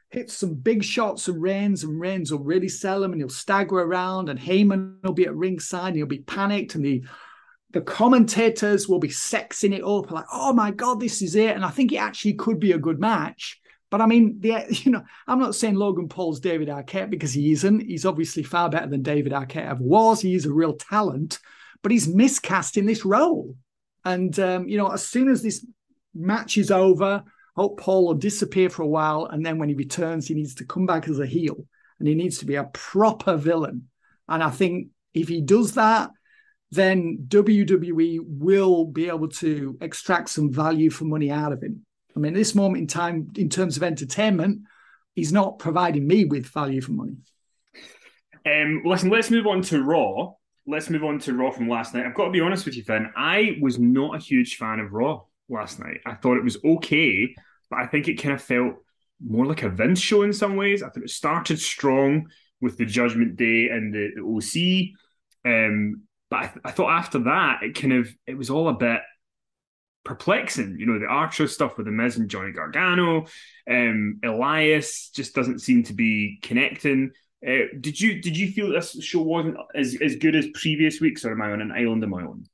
[0.09, 3.79] hits some big shots of Reigns, and Reigns will really sell him, and he'll stagger
[3.79, 7.03] around, and Heyman will be at ringside, and he'll be panicked, and the
[7.71, 11.55] the commentators will be sexing it up like, oh my God, this is it.
[11.55, 13.59] And I think it actually could be a good match.
[13.91, 17.51] But I mean, the, you know, I'm not saying Logan Paul's David Arquette because he
[17.51, 17.81] isn't.
[17.81, 20.21] He's obviously far better than David Arquette ever was.
[20.21, 21.39] He is a real talent,
[21.81, 23.55] but he's miscast in this role.
[24.05, 25.65] And um, you know, as soon as this
[26.13, 27.23] match is over,
[27.55, 30.65] hope Paul will disappear for a while, and then when he returns, he needs to
[30.65, 31.65] come back as a heel,
[31.99, 33.89] and he needs to be a proper villain.
[34.27, 36.11] And I think if he does that,
[36.71, 41.85] then WWE will be able to extract some value for money out of him.
[42.15, 44.61] I mean, at this moment in time, in terms of entertainment,
[45.15, 47.17] he's not providing me with value for money.
[48.45, 50.33] Um, listen, let's move on to Raw.
[50.69, 52.05] Let's move on to Raw from last night.
[52.05, 53.11] I've got to be honest with you, Finn.
[53.17, 55.97] I was not a huge fan of Raw last night.
[56.05, 57.33] I thought it was okay,
[57.71, 58.75] but I think it kind of felt
[59.19, 60.83] more like a Vince show in some ways.
[60.83, 62.27] I think it started strong
[62.61, 64.93] with the Judgment Day and the, the
[65.43, 65.51] OC.
[65.51, 68.73] Um, but I, th- I thought after that, it kind of it was all a
[68.73, 69.01] bit
[70.05, 70.77] perplexing.
[70.79, 73.25] You know, the Archer stuff with the Miz and Johnny Gargano,
[73.67, 77.09] um, Elias just doesn't seem to be connecting.
[77.45, 81.23] Uh, did you did you feel this show wasn't as, as good as previous weeks,
[81.23, 82.45] or am I on an island of my own?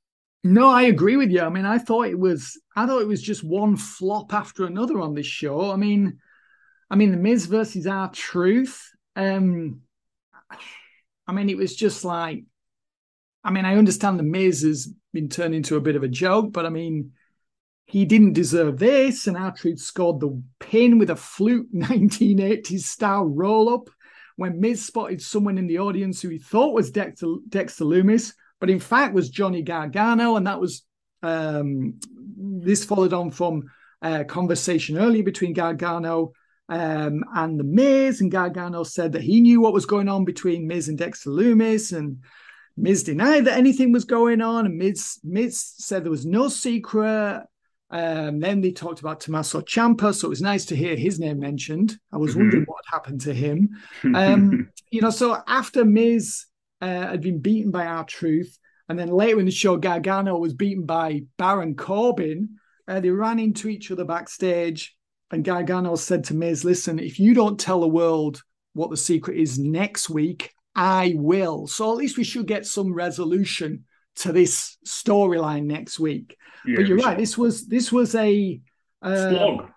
[0.43, 1.41] No, I agree with you.
[1.41, 4.99] I mean, I thought it was I thought it was just one flop after another
[4.99, 5.71] on this show.
[5.71, 6.19] I mean,
[6.89, 8.91] I mean, the Miz versus R-Truth.
[9.15, 9.81] Um,
[11.27, 12.43] I mean, it was just like
[13.43, 16.51] I mean, I understand the Miz has been turned into a bit of a joke,
[16.51, 17.13] but I mean,
[17.87, 19.25] he didn't deserve this.
[19.25, 23.89] And R-Truth scored the pin with a flute 1980s style roll up
[24.35, 28.69] when Miz spotted someone in the audience who he thought was Dexter, Dexter Lumis, but
[28.69, 30.35] in fact was Johnny Gargano.
[30.35, 30.83] And that was
[31.23, 31.99] um,
[32.37, 33.63] this followed on from
[34.01, 36.33] a conversation earlier between Gargano
[36.69, 38.21] um, and the Miz.
[38.21, 41.95] And Gargano said that he knew what was going on between Miz and Dexter Lumis.
[41.95, 42.17] And
[42.77, 47.43] Miz denied that anything was going on, and Miz, Miz said there was no secret.
[47.91, 51.39] Um, then they talked about Tommaso Ciampa, so it was nice to hear his name
[51.39, 51.97] mentioned.
[52.11, 52.41] I was mm-hmm.
[52.41, 53.69] wondering what happened to him.
[54.15, 56.45] Um, you know, so after Miz
[56.81, 60.85] uh, had been beaten by R-Truth, and then later in the show, Gargano was beaten
[60.85, 62.57] by Baron Corbin.
[62.87, 64.95] Uh, they ran into each other backstage,
[65.31, 68.41] and Gargano said to Miz, "Listen, if you don't tell the world
[68.73, 71.65] what the secret is next week, I will.
[71.65, 73.85] So at least we should get some resolution
[74.17, 76.37] to this storyline next week.
[76.67, 77.17] Yeah, but you're right.
[77.17, 78.59] This was this was a
[79.01, 79.71] uh, slog.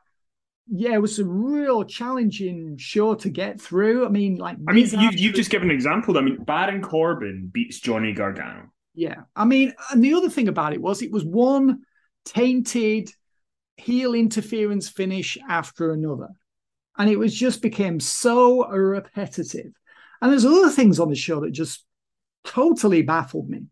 [0.71, 4.05] Yeah, it was a real challenging show to get through.
[4.05, 6.19] I mean, like I mean, you you've just given an example.
[6.19, 8.71] I mean, Baron Corbin beats Johnny Gargano.
[8.95, 11.83] Yeah, I mean, and the other thing about it was it was one
[12.25, 13.11] tainted
[13.77, 16.29] heel interference finish after another,
[16.99, 19.73] and it was just became so repetitive.
[20.21, 21.85] And there's other things on the show that just
[22.45, 23.67] totally baffled me.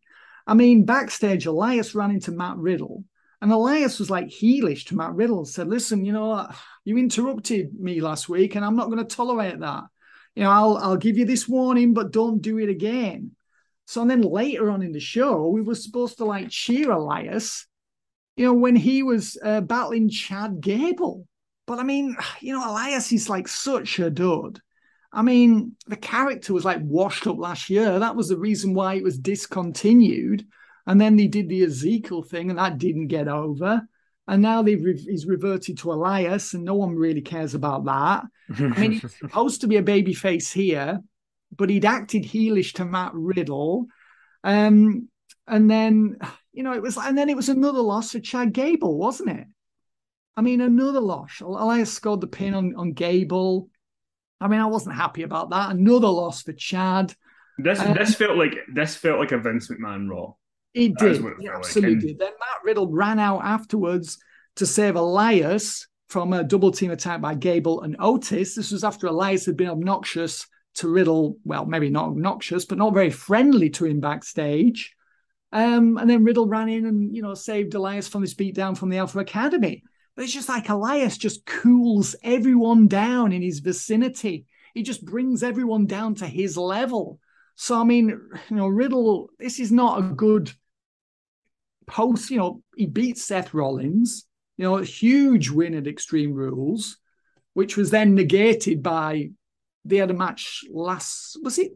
[0.47, 3.05] I mean, backstage, Elias ran into Matt Riddle,
[3.41, 6.49] and Elias was like heelish to Matt Riddle said, Listen, you know,
[6.85, 9.85] you interrupted me last week, and I'm not going to tolerate that.
[10.35, 13.33] You know, I'll I'll give you this warning, but don't do it again.
[13.87, 17.67] So and then later on in the show, we were supposed to like cheer Elias,
[18.37, 21.27] you know, when he was uh, battling Chad Gable.
[21.67, 24.61] but I mean, you know, Elias is like such a dud.
[25.13, 27.99] I mean, the character was like washed up last year.
[27.99, 30.47] That was the reason why it was discontinued.
[30.87, 33.83] And then they did the Ezekiel thing, and that didn't get over.
[34.29, 38.25] And now they've re- he's reverted to Elias, and no one really cares about that.
[38.59, 41.01] I mean, he's supposed to be a baby face here,
[41.57, 43.87] but he'd acted heelish to Matt Riddle.
[44.45, 45.09] Um,
[45.47, 46.19] and then,
[46.53, 49.47] you know, it was, and then it was another loss for Chad Gable, wasn't it?
[50.37, 51.41] I mean, another loss.
[51.41, 53.71] Elias scored the pin on, on Gable.
[54.41, 55.71] I mean, I wasn't happy about that.
[55.71, 57.15] Another loss for Chad.
[57.59, 60.35] This um, this felt like this felt like a Vince McMahon Raw.
[60.75, 62.09] It did, it absolutely.
[62.11, 62.19] Like.
[62.19, 64.19] Then Matt Riddle ran out afterwards
[64.57, 68.55] to save Elias from a double team attack by Gable and Otis.
[68.55, 71.39] This was after Elias had been obnoxious to Riddle.
[71.45, 74.95] Well, maybe not obnoxious, but not very friendly to him backstage.
[75.51, 78.91] Um, and then Riddle ran in and you know saved Elias from this beatdown from
[78.91, 79.83] the Alpha Academy.
[80.17, 84.47] But it's just like Elias just cools everyone down in his vicinity.
[84.75, 87.21] He just brings everyone down to his level.
[87.55, 90.51] So I mean, you know, Riddle, this is not a good
[91.87, 92.31] post.
[92.31, 94.27] You know, he beats Seth Rollins.
[94.57, 96.97] You know, a huge win at Extreme Rules,
[97.53, 99.31] which was then negated by
[99.85, 101.39] they had a match last.
[101.43, 101.73] Was it?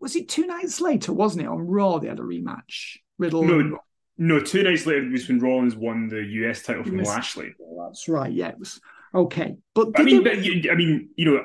[0.00, 1.12] Was it two nights later?
[1.12, 1.98] Wasn't it on Raw?
[1.98, 2.96] They had a rematch.
[3.18, 3.44] Riddle.
[3.44, 3.78] No,
[4.22, 7.54] no, two nights later was when Rollins won the US title from Lashley.
[7.76, 8.30] That's right.
[8.32, 8.80] Yeah, it was
[9.12, 9.56] okay.
[9.74, 11.44] But I mean, but you, I mean, you know,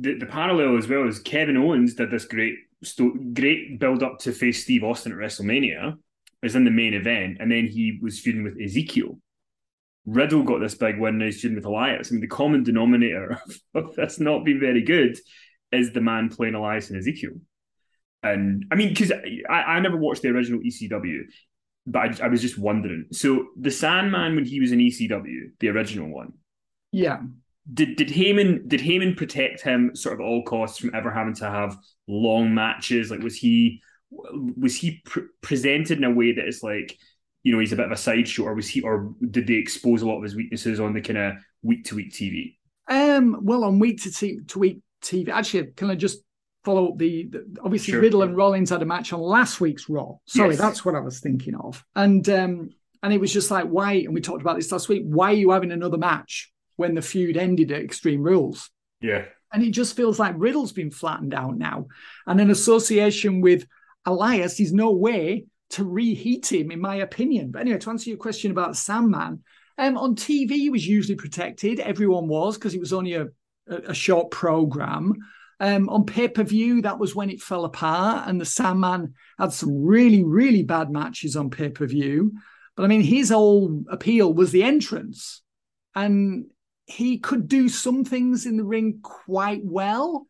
[0.00, 2.54] the, the parallel as well is Kevin Owens did this great,
[3.34, 5.98] great build up to face Steve Austin at WrestleMania,
[6.42, 9.18] is in the main event, and then he was feuding with Ezekiel.
[10.06, 12.10] Riddle got this big win, now he's feuding with Elias.
[12.10, 13.38] I mean, the common denominator
[13.74, 15.18] of this not been very good
[15.70, 17.32] is the man playing Elias and Ezekiel.
[18.22, 21.24] And I mean, because I, I never watched the original ECW,
[21.86, 23.06] but I, I, was just wondering.
[23.12, 26.32] So the Sandman, when he was in ECW, the original one,
[26.92, 27.20] yeah,
[27.72, 31.50] did did Heyman did Heyman protect him sort of all costs from ever having to
[31.50, 33.10] have long matches?
[33.10, 36.96] Like, was he was he pre- presented in a way that is like,
[37.42, 40.02] you know, he's a bit of a sideshow, or was he, or did they expose
[40.02, 42.56] a lot of his weaknesses on the kind of week to week TV?
[42.88, 46.22] Um, well, on week to, t- to week TV, actually, can I just
[46.66, 48.00] follow up the, the obviously sure.
[48.00, 50.16] Riddle and Rollins had a match on last week's Raw.
[50.26, 50.58] Sorry, yes.
[50.58, 51.82] that's what I was thinking of.
[51.94, 52.70] And um,
[53.02, 53.92] and it was just like, why?
[53.92, 55.04] And we talked about this last week.
[55.06, 58.68] Why are you having another match when the feud ended at Extreme Rules?
[59.00, 59.26] Yeah.
[59.52, 61.86] And it just feels like Riddle's been flattened out now.
[62.26, 63.64] And an association with
[64.04, 67.52] Elias is no way to reheat him, in my opinion.
[67.52, 69.44] But anyway, to answer your question about Sandman,
[69.78, 71.78] um, on TV he was usually protected.
[71.78, 73.26] Everyone was because it was only a,
[73.68, 75.14] a, a short program.
[75.58, 79.52] Um, on pay per view, that was when it fell apart, and the Sandman had
[79.52, 82.32] some really, really bad matches on pay per view.
[82.76, 85.42] But I mean, his whole appeal was the entrance,
[85.94, 86.46] and
[86.84, 90.26] he could do some things in the ring quite well.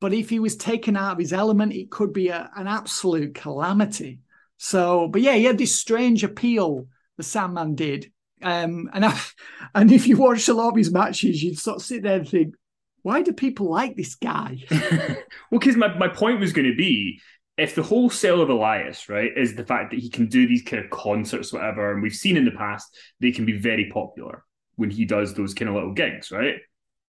[0.00, 3.34] But if he was taken out of his element, it could be a, an absolute
[3.34, 4.20] calamity.
[4.58, 6.86] So, but yeah, he had this strange appeal.
[7.16, 9.20] The Sandman did, um, and I,
[9.74, 12.28] and if you watch a lot of his matches, you'd sort of sit there and
[12.28, 12.54] think,
[13.02, 14.58] why do people like this guy?
[14.70, 15.18] well,
[15.50, 17.20] because my, my point was going to be
[17.56, 20.62] if the whole sale of Elias, right, is the fact that he can do these
[20.62, 24.44] kind of concerts, whatever, and we've seen in the past they can be very popular
[24.76, 26.56] when he does those kind of little gigs, right?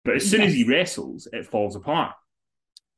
[0.05, 0.51] But as soon yes.
[0.51, 2.15] as he wrestles, it falls apart.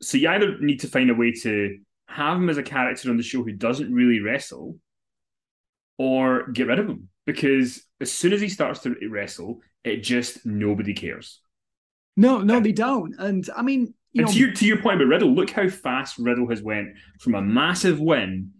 [0.02, 3.16] So you either need to find a way to have him as a character on
[3.16, 4.76] the show who doesn't really wrestle,
[5.96, 10.46] or get rid of him because as soon as he starts to wrestle, it just
[10.46, 11.40] nobody cares.
[12.18, 13.14] No, no, they don't.
[13.16, 15.68] And I mean, you and know, to your to your point about Riddle, look how
[15.68, 16.88] fast Riddle has went
[17.20, 18.50] from a massive win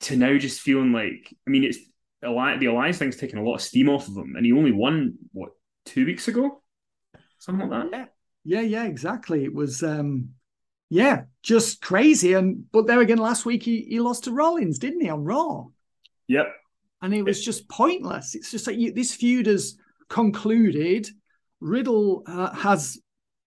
[0.00, 1.78] to now just feeling like I mean, it's
[2.20, 5.14] the alliance thing's taking a lot of steam off of him, and he only won
[5.32, 5.50] what
[5.84, 6.60] two weeks ago,
[7.38, 8.10] something like that.
[8.44, 9.44] Yeah, yeah, yeah, exactly.
[9.44, 10.30] It was, um
[10.90, 12.32] yeah, just crazy.
[12.32, 15.66] And but there again, last week he he lost to Rollins, didn't he, on Raw?
[16.26, 16.48] Yep.
[17.00, 18.34] And it was just pointless.
[18.34, 21.08] It's just like you, this feud has concluded
[21.60, 22.98] Riddle uh, has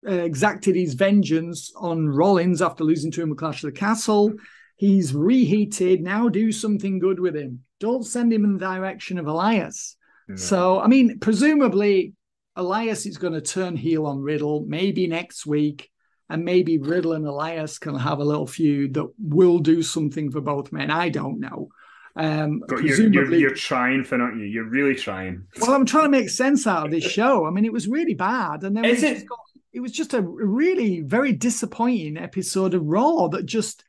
[0.07, 4.33] uh, exacted his vengeance on Rollins after losing to him at Clash of the Castle.
[4.77, 6.03] He's reheated.
[6.03, 7.64] Now do something good with him.
[7.80, 9.97] Don't send him in the direction of Elias.
[10.28, 10.37] No.
[10.37, 12.14] So, I mean, presumably
[12.55, 15.91] Elias is going to turn heel on Riddle maybe next week.
[16.30, 20.43] And maybe Riddle and Elias can have a little feud that will do something for
[20.43, 20.91] both men.
[20.91, 21.70] I don't know.
[22.19, 24.45] Um, you're, you're, you're, trying, Finn, aren't you?
[24.45, 25.45] You're really trying.
[25.61, 27.47] Well, I'm trying to make sense out of this show.
[27.47, 29.25] I mean, it was really bad, and then Is it?
[29.25, 29.39] Got,
[29.73, 33.85] it was just a really very disappointing episode of Raw that just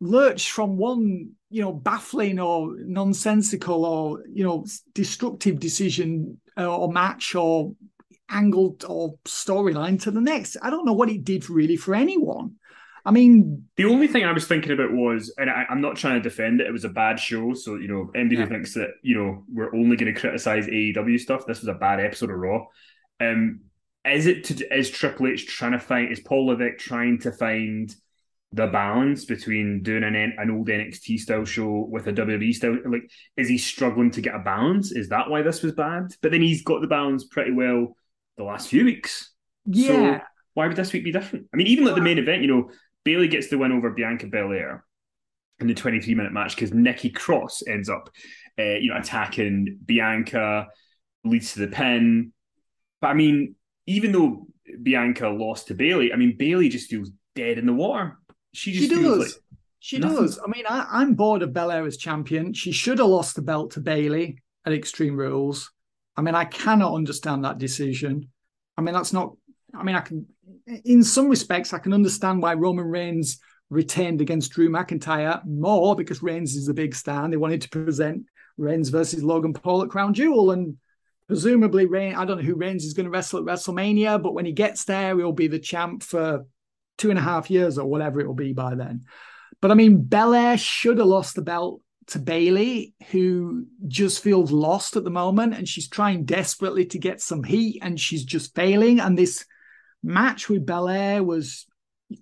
[0.00, 4.64] lurched from one, you know, baffling or nonsensical or you know
[4.94, 7.74] destructive decision uh, or match or
[8.30, 10.56] angle or storyline to the next.
[10.62, 12.56] I don't know what it did really for anyone.
[13.06, 16.20] I mean, the only thing I was thinking about was, and I, am not trying
[16.20, 16.66] to defend it.
[16.66, 18.46] It was a bad show, so you know, anybody yeah.
[18.46, 21.74] who thinks that you know we're only going to criticize AEW stuff, this was a
[21.74, 22.66] bad episode of Raw.
[23.20, 23.60] Um,
[24.04, 26.10] is it to, is Triple H trying to find?
[26.10, 27.94] Is Paul Levesque trying to find
[28.52, 32.76] the balance between doing an an old NXT style show with a WWE style?
[32.84, 34.90] Like, is he struggling to get a balance?
[34.90, 36.08] Is that why this was bad?
[36.22, 37.96] But then he's got the balance pretty well
[38.36, 39.32] the last few weeks.
[39.64, 40.18] Yeah.
[40.18, 41.46] So why would this week be different?
[41.52, 42.70] I mean, even like the main event, you know,
[43.06, 44.84] Bayley gets the win over Bianca Belair
[45.60, 48.10] in the 23 minute match because Nikki Cross ends up,
[48.58, 50.66] uh, you know, attacking Bianca,
[51.24, 52.32] leads to the pin.
[53.00, 53.54] But I mean,
[53.86, 54.48] even though
[54.82, 58.18] Bianca lost to Bayley, I mean, Bayley just feels dead in the water.
[58.52, 59.18] She just she does.
[59.18, 59.42] Like
[59.78, 60.16] she nothing.
[60.16, 60.40] does.
[60.44, 62.54] I mean, I, am bored of Belair as champion.
[62.54, 65.70] She should have lost the belt to Bayley at Extreme Rules.
[66.16, 68.30] I mean, I cannot understand that decision.
[68.76, 69.36] I mean, that's not.
[69.78, 70.26] I mean, I can,
[70.84, 73.38] in some respects, I can understand why Roman Reigns
[73.70, 77.24] retained against Drew McIntyre more because Reigns is the big star.
[77.24, 80.76] And they wanted to present Reigns versus Logan Paul at Crown Jewel, and
[81.28, 82.16] presumably Reigns.
[82.16, 84.84] I don't know who Reigns is going to wrestle at WrestleMania, but when he gets
[84.84, 86.46] there, he'll be the champ for
[86.98, 89.04] two and a half years or whatever it will be by then.
[89.60, 94.96] But I mean, Belair should have lost the belt to Bayley, who just feels lost
[94.96, 99.00] at the moment, and she's trying desperately to get some heat, and she's just failing.
[99.00, 99.44] And this
[100.06, 101.66] match with Belair was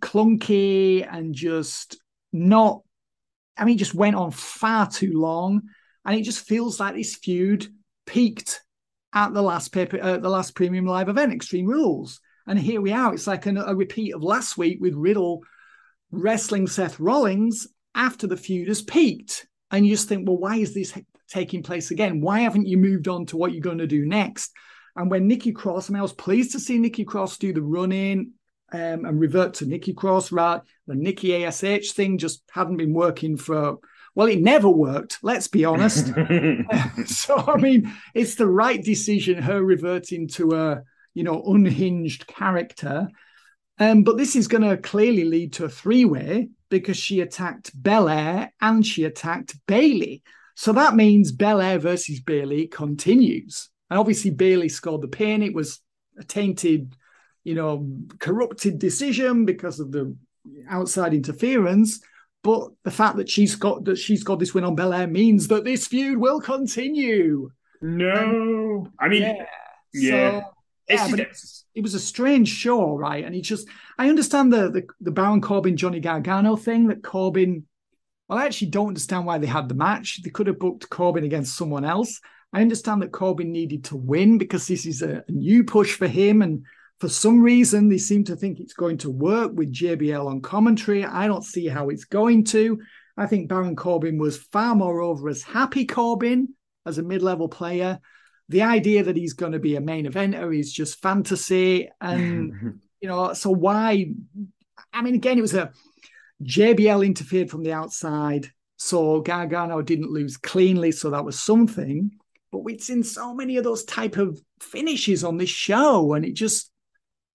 [0.01, 1.99] clunky and just
[2.33, 2.81] not.
[3.57, 5.63] I mean, just went on far too long,
[6.05, 7.69] and it just feels like this feud
[8.07, 8.61] peaked
[9.13, 12.93] at the last paper, uh, the last premium live event, Extreme Rules, and here we
[12.93, 13.15] are.
[13.15, 15.43] It's like an, a repeat of last week with Riddle
[16.11, 20.75] wrestling Seth Rollins after the feud has peaked and you just think, well, why is
[20.75, 20.97] this
[21.29, 22.21] taking place again?
[22.21, 24.53] Why haven't you moved on to what you're going to do next?
[24.97, 27.63] And when Nikki Cross, I mean, I was pleased to see Nikki Cross do the
[27.63, 28.33] run in
[28.73, 30.33] um, and revert to Nikki Cross.
[30.33, 31.61] Right, the Nikki Ash
[31.93, 33.79] thing just hadn't been working for.
[34.15, 35.19] Well, it never worked.
[35.23, 36.07] Let's be honest.
[37.07, 39.43] so, I mean, it's the right decision.
[39.43, 40.83] Her reverting to a
[41.15, 43.09] you know unhinged character,
[43.79, 47.71] um, but this is going to clearly lead to a three way because she attacked
[47.81, 50.23] Belair and she attacked Bayley.
[50.57, 53.71] So that means Belair versus Bayley continues.
[53.91, 55.43] And obviously, Bayley scored the pin.
[55.43, 55.81] It was
[56.19, 56.97] a tainted,
[57.43, 57.87] you know,
[58.19, 60.17] corrupted decision because of the
[60.69, 62.01] outside interference.
[62.43, 65.65] But the fact that she's got that she's got this win on Belair means that
[65.65, 67.51] this feud will continue.
[67.81, 69.47] No, I mean, yeah.
[69.93, 70.41] yeah.
[70.41, 70.47] So,
[70.89, 73.25] yeah, but it's, it was a strange show, right?
[73.25, 73.67] And he just,
[73.99, 77.67] I understand the, the the Baron Corbin Johnny Gargano thing that Corbin.
[78.29, 80.23] Well, I actually don't understand why they had the match.
[80.23, 82.21] They could have booked Corbin against someone else.
[82.55, 86.07] I understand that Corbin needed to win because this is a, a new push for
[86.07, 86.65] him, and
[87.01, 91.05] for some reason they seem to think it's going to work with JBL on commentary.
[91.05, 92.81] I don't see how it's going to.
[93.17, 96.55] I think Baron Corbin was far more over as Happy Corbin
[96.87, 98.01] as a mid-level player
[98.49, 101.91] the idea that he's going to be a main eventer is just fantasy.
[102.01, 104.13] And, you know, so why?
[104.93, 105.73] I mean, again, it was a
[106.43, 108.51] JBL interfered from the outside.
[108.77, 110.93] So Gargano didn't lose cleanly.
[110.93, 112.11] So that was something.
[112.55, 116.13] But we'd seen so many of those type of finishes on this show.
[116.13, 116.71] And it just,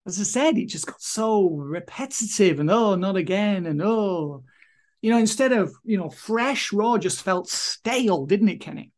[0.07, 3.65] as I said, it just got so repetitive and oh, not again.
[3.65, 4.45] And oh,
[5.01, 8.93] you know, instead of, you know, fresh, Raw just felt stale, didn't it, Kenny?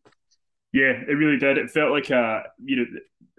[0.72, 1.58] Yeah, it really did.
[1.58, 2.86] It felt like a you know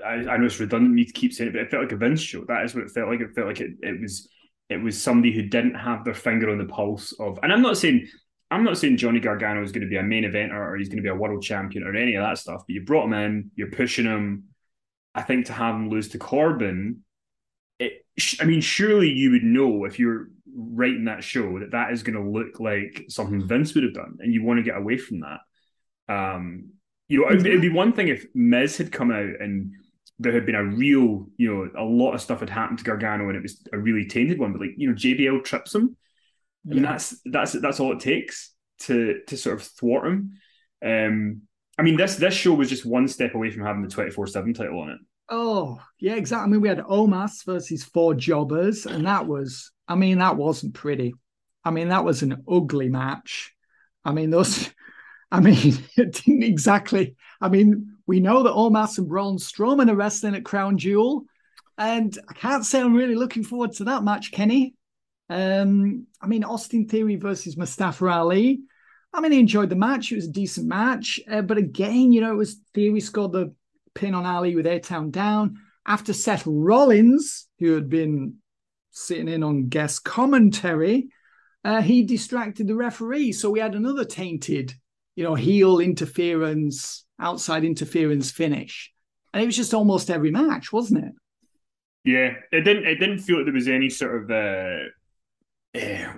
[0.05, 1.97] I, I know it's redundant me to keep saying it, but it felt like a
[1.97, 2.45] Vince show.
[2.49, 3.20] That is what it felt like.
[3.20, 4.28] It felt like it, it was
[4.68, 7.39] it was somebody who didn't have their finger on the pulse of.
[7.45, 8.09] And I'm not saying
[8.53, 10.98] I'm not saying Johnny Gargano is going to be a main eventer or he's going
[10.98, 12.64] to be a world champion or any of that stuff.
[12.66, 14.44] But you brought him in, you're pushing him.
[15.14, 17.00] I think to have him lose to Corbin,
[17.78, 18.05] it.
[18.40, 22.22] I mean, surely you would know if you're writing that show that that is going
[22.22, 25.20] to look like something Vince would have done, and you want to get away from
[25.20, 25.40] that.
[26.09, 26.70] Um,
[27.09, 29.72] you know, it'd, it'd be one thing if Miz had come out and
[30.18, 33.28] there had been a real, you know, a lot of stuff had happened to Gargano
[33.28, 34.53] and it was a really tainted one.
[34.53, 35.96] But like, you know, JBL trips him.
[36.70, 40.38] I that's that's that's all it takes to to sort of thwart him.
[40.84, 41.42] Um,
[41.78, 44.26] I mean, this this show was just one step away from having the twenty four
[44.26, 44.98] seven title on it.
[45.28, 46.44] Oh yeah, exactly.
[46.44, 50.74] I mean, we had Omos versus four jobbers, and that was, I mean, that wasn't
[50.74, 51.14] pretty.
[51.64, 53.54] I mean, that was an ugly match.
[54.04, 54.70] I mean, those
[55.32, 55.56] I mean,
[55.96, 57.16] it didn't exactly.
[57.40, 61.24] I mean, we know that Omos and Braun Strowman are wrestling at Crown Jewel,
[61.78, 64.74] and I can't say I'm really looking forward to that match, Kenny.
[65.33, 68.61] Um, I mean, Austin Theory versus Mustafa Ali.
[69.14, 70.12] I mean, I enjoyed the match.
[70.12, 73.55] It was a decent match, uh, but again, you know, it was Theory scored the
[73.95, 75.59] pin on Ali with A Town Down.
[75.87, 78.37] after Seth Rollins, who had been
[78.91, 81.09] sitting in on guest commentary,
[81.64, 83.33] uh, he distracted the referee.
[83.33, 84.74] So we had another tainted,
[85.16, 88.93] you know, heel interference, outside interference finish.
[89.33, 91.12] And it was just almost every match, wasn't it?
[92.05, 92.87] Yeah, it didn't.
[92.87, 94.89] It didn't feel like there was any sort of uh,
[95.75, 96.12] uh,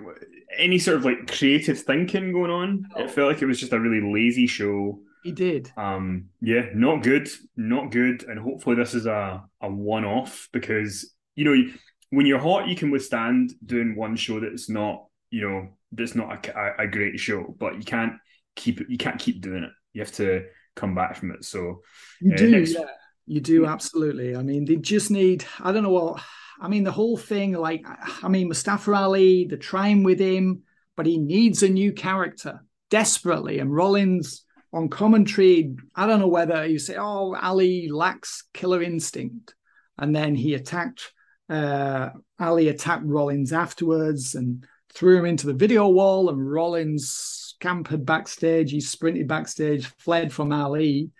[0.57, 2.89] any sort of like creative thinking going on.
[2.97, 5.01] It felt like it was just a really lazy show.
[5.23, 5.73] He did.
[5.77, 11.15] Um, yeah, not good, not good, and hopefully this is a a one off because
[11.35, 11.73] you know
[12.11, 16.47] when you're hot, you can withstand doing one show that's not you know that's not
[16.47, 18.15] a, a great show, but you can't
[18.57, 18.81] keep.
[18.89, 19.71] You can't keep doing it.
[19.93, 20.45] You have to
[20.77, 21.45] come back from it.
[21.45, 21.81] So
[22.21, 22.73] you uh, do, next...
[22.73, 22.85] yeah.
[23.27, 24.37] You do absolutely.
[24.37, 25.45] I mean, they just need.
[25.61, 26.23] I don't know what.
[26.61, 27.53] I mean, the whole thing.
[27.53, 27.85] Like,
[28.23, 29.47] I mean, Mustafa Ali.
[29.49, 30.63] They're trying with him,
[30.97, 33.59] but he needs a new character desperately.
[33.59, 35.75] And Rollins on commentary.
[35.95, 39.55] I don't know whether you say, "Oh, Ali lacks killer instinct,"
[39.99, 41.13] and then he attacked.
[41.49, 48.07] Uh, Ali attacked Rollins afterwards and threw him into the video wall, and Rollins scampered
[48.07, 48.71] backstage.
[48.71, 51.11] He sprinted backstage, fled from Ali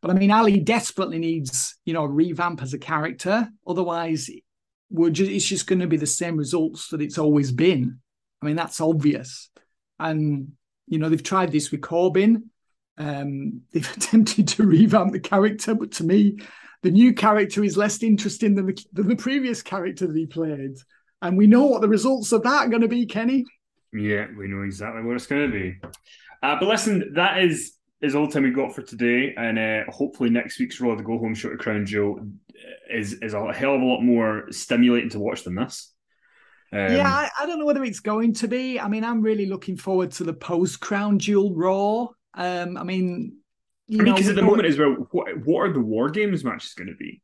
[0.00, 3.48] but I mean, Ali desperately needs, you know, a revamp as a character.
[3.66, 4.30] Otherwise,
[4.90, 8.00] we're just, it's just going to be the same results that it's always been.
[8.42, 9.50] I mean, that's obvious.
[9.98, 10.52] And,
[10.86, 12.50] you know, they've tried this with Corbin.
[12.96, 16.38] Um, they've attempted to revamp the character, but to me,
[16.82, 20.76] the new character is less interesting than the, than the previous character that he played.
[21.20, 23.44] And we know what the results of that are going to be, Kenny.
[23.92, 25.80] Yeah, we know exactly what it's going to be.
[26.42, 29.90] Uh, but listen, that is is all the time we got for today, and uh,
[29.90, 32.20] hopefully next week's Raw, the Go Home Show to Crown Jewel,
[32.90, 35.92] is is a hell of a lot more stimulating to watch than this.
[36.72, 38.78] Um, yeah, I, I, don't know whether it's going to be.
[38.78, 42.08] I mean, I'm really looking forward to the post Crown Jewel Raw.
[42.34, 43.38] Um, I mean,
[43.90, 46.74] I mean, because at the moment as well, what what are the War Games matches
[46.74, 47.22] going to be?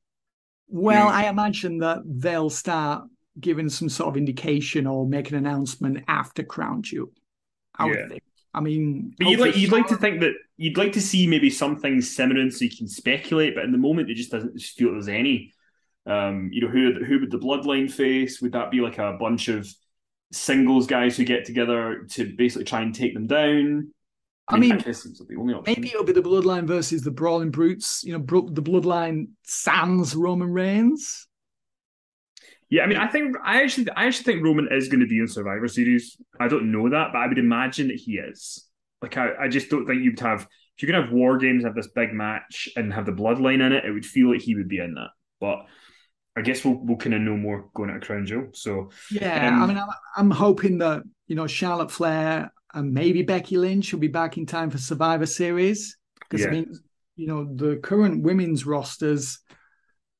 [0.69, 3.05] Well, I imagine that they'll start
[3.39, 7.13] giving some sort of indication or make an announcement after Crown Jewel.
[7.77, 8.23] I would think.
[8.55, 11.51] I mean, but you'd like you'd like to think that you'd like to see maybe
[11.51, 14.93] some things simmering so you can speculate, but in the moment it just doesn't feel
[14.93, 15.53] there's any.
[16.07, 18.41] Um, you know, who who would the bloodline face?
[18.43, 19.67] Would that be like a bunch of
[20.33, 23.91] singles guys who get together to basically try and take them down?
[24.47, 28.05] I mean, I mean maybe it'll be the bloodline versus the brawling brutes.
[28.05, 31.27] You know, the bloodline sans Roman Reigns.
[32.69, 35.19] Yeah, I mean, I think I actually, I actually think Roman is going to be
[35.19, 36.17] in Survivor Series.
[36.39, 38.67] I don't know that, but I would imagine that he is.
[39.05, 41.75] Like, I, I just don't think you'd have if you're gonna have War Games, have
[41.75, 43.85] this big match, and have the Bloodline in it.
[43.85, 45.11] It would feel like he would be in that.
[45.41, 45.67] But
[46.37, 48.49] I guess we'll we'll kind of know more going at Crown Jewel.
[48.55, 53.23] So yeah, um, I mean, I'm, I'm hoping that you know Charlotte Flair and maybe
[53.23, 56.49] Becky Lynch will be back in time for Survivor Series because yeah.
[56.49, 56.75] I mean,
[57.17, 59.39] you know, the current women's rosters,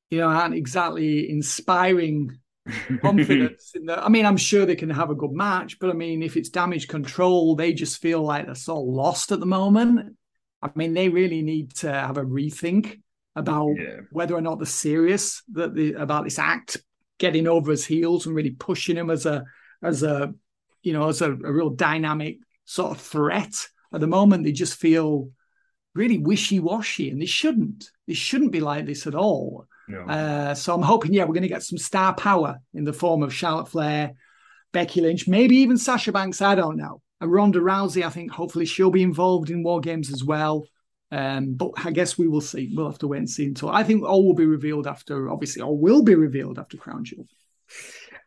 [0.09, 2.37] you know, aren't exactly inspiring
[3.01, 4.03] confidence in that.
[4.03, 6.49] I mean, I'm sure they can have a good match, but I mean, if it's
[6.49, 10.15] damage control, they just feel like they're so lost at the moment.
[10.61, 13.01] I mean, they really need to have a rethink
[13.35, 13.97] about yeah.
[14.11, 16.77] whether or not they're serious that the, about this act
[17.17, 19.43] getting over his heels and really pushing him as a
[19.83, 20.33] as a
[20.83, 23.53] you know as a, a real dynamic sort of threat.
[23.93, 25.29] At the moment, they just feel
[25.93, 27.89] really wishy washy, and they shouldn't.
[28.07, 29.67] They shouldn't be like this at all.
[29.87, 30.01] No.
[30.01, 33.23] Uh, so I'm hoping, yeah, we're going to get some star power in the form
[33.23, 34.13] of Charlotte Flair,
[34.71, 36.41] Becky Lynch, maybe even Sasha Banks.
[36.41, 37.01] I don't know.
[37.21, 40.65] And Ronda Rousey, I think hopefully she'll be involved in War Games as well.
[41.11, 42.73] Um, but I guess we will see.
[42.75, 45.61] We'll have to wait and see until I think all will be revealed after, obviously,
[45.61, 47.27] all will be revealed after Crown Jewel.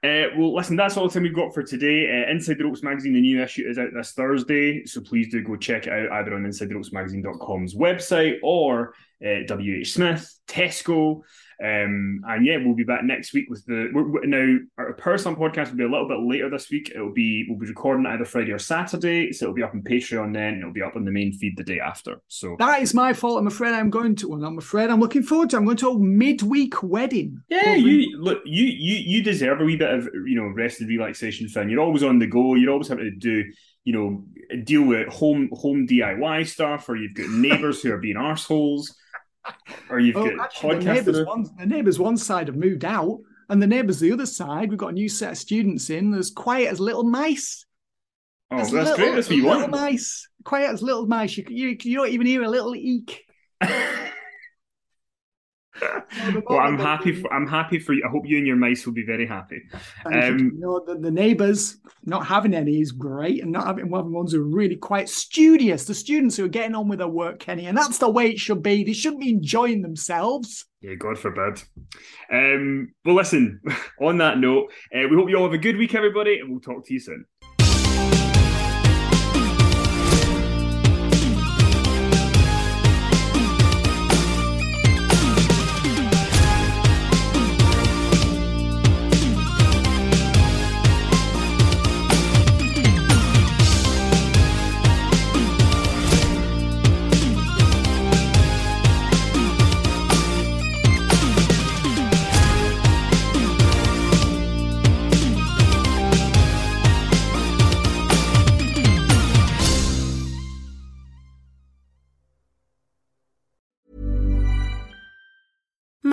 [0.02, 2.06] Uh, well, listen, that's all the time we've got for today.
[2.06, 5.42] Uh, Inside the Ropes magazine, the new issue is out this Thursday, so please do
[5.42, 8.94] go check it out either on inside ropes InsideTheRopesMagazine.com's website or
[9.26, 11.22] uh, WH Smith, Tesco,
[11.61, 15.36] um, and yeah, we'll be back next week with the we're, we're, now our personal
[15.36, 16.92] podcast will be a little bit later this week.
[16.94, 20.32] It'll be we'll be recording either Friday or Saturday, so it'll be up on Patreon
[20.32, 22.20] then, and it'll be up on the main feed the day after.
[22.28, 23.40] So that is my fault.
[23.40, 24.44] I'm afraid I'm going to one.
[24.44, 25.56] I'm afraid I'm looking forward to.
[25.56, 27.42] I'm going to a midweek wedding.
[27.48, 30.88] Yeah, you look you you you deserve a wee bit of you know rest and
[30.88, 31.68] relaxation, Finn.
[31.68, 32.54] You're always on the go.
[32.54, 33.44] You're always having to do
[33.82, 34.24] you know
[34.62, 38.92] deal with home home DIY stuff, or you've got neighbours who are being arseholes
[39.90, 43.20] or you've oh, got actually, the neighbours one the neighbours one side have moved out,
[43.49, 44.70] and the neighbours the other side.
[44.70, 46.11] We've got a new set of students in.
[46.11, 47.64] There's quiet as little mice.
[48.51, 49.14] Oh, that's little, great.
[49.14, 49.72] That's what you little want.
[49.72, 50.28] mice.
[50.44, 51.36] Quiet as little mice.
[51.36, 53.24] You, you, you don't even hear a little eek.
[56.49, 57.12] well, I'm happy.
[57.12, 58.03] For, I'm happy for you.
[58.07, 59.62] I hope you and your mice will be very happy.
[60.07, 64.12] Um, you know, the, the, neighbours not having any is great, and not having one
[64.12, 65.85] ones who are really quite studious.
[65.85, 68.39] The students who are getting on with their work, Kenny, and that's the way it
[68.39, 68.85] should be.
[68.85, 70.66] They shouldn't be enjoying themselves.
[70.81, 71.62] Yeah, God forbid.
[72.33, 73.61] Um, well, listen,
[74.01, 76.61] on that note, uh, we hope you all have a good week, everybody, and we'll
[76.61, 77.24] talk to you soon.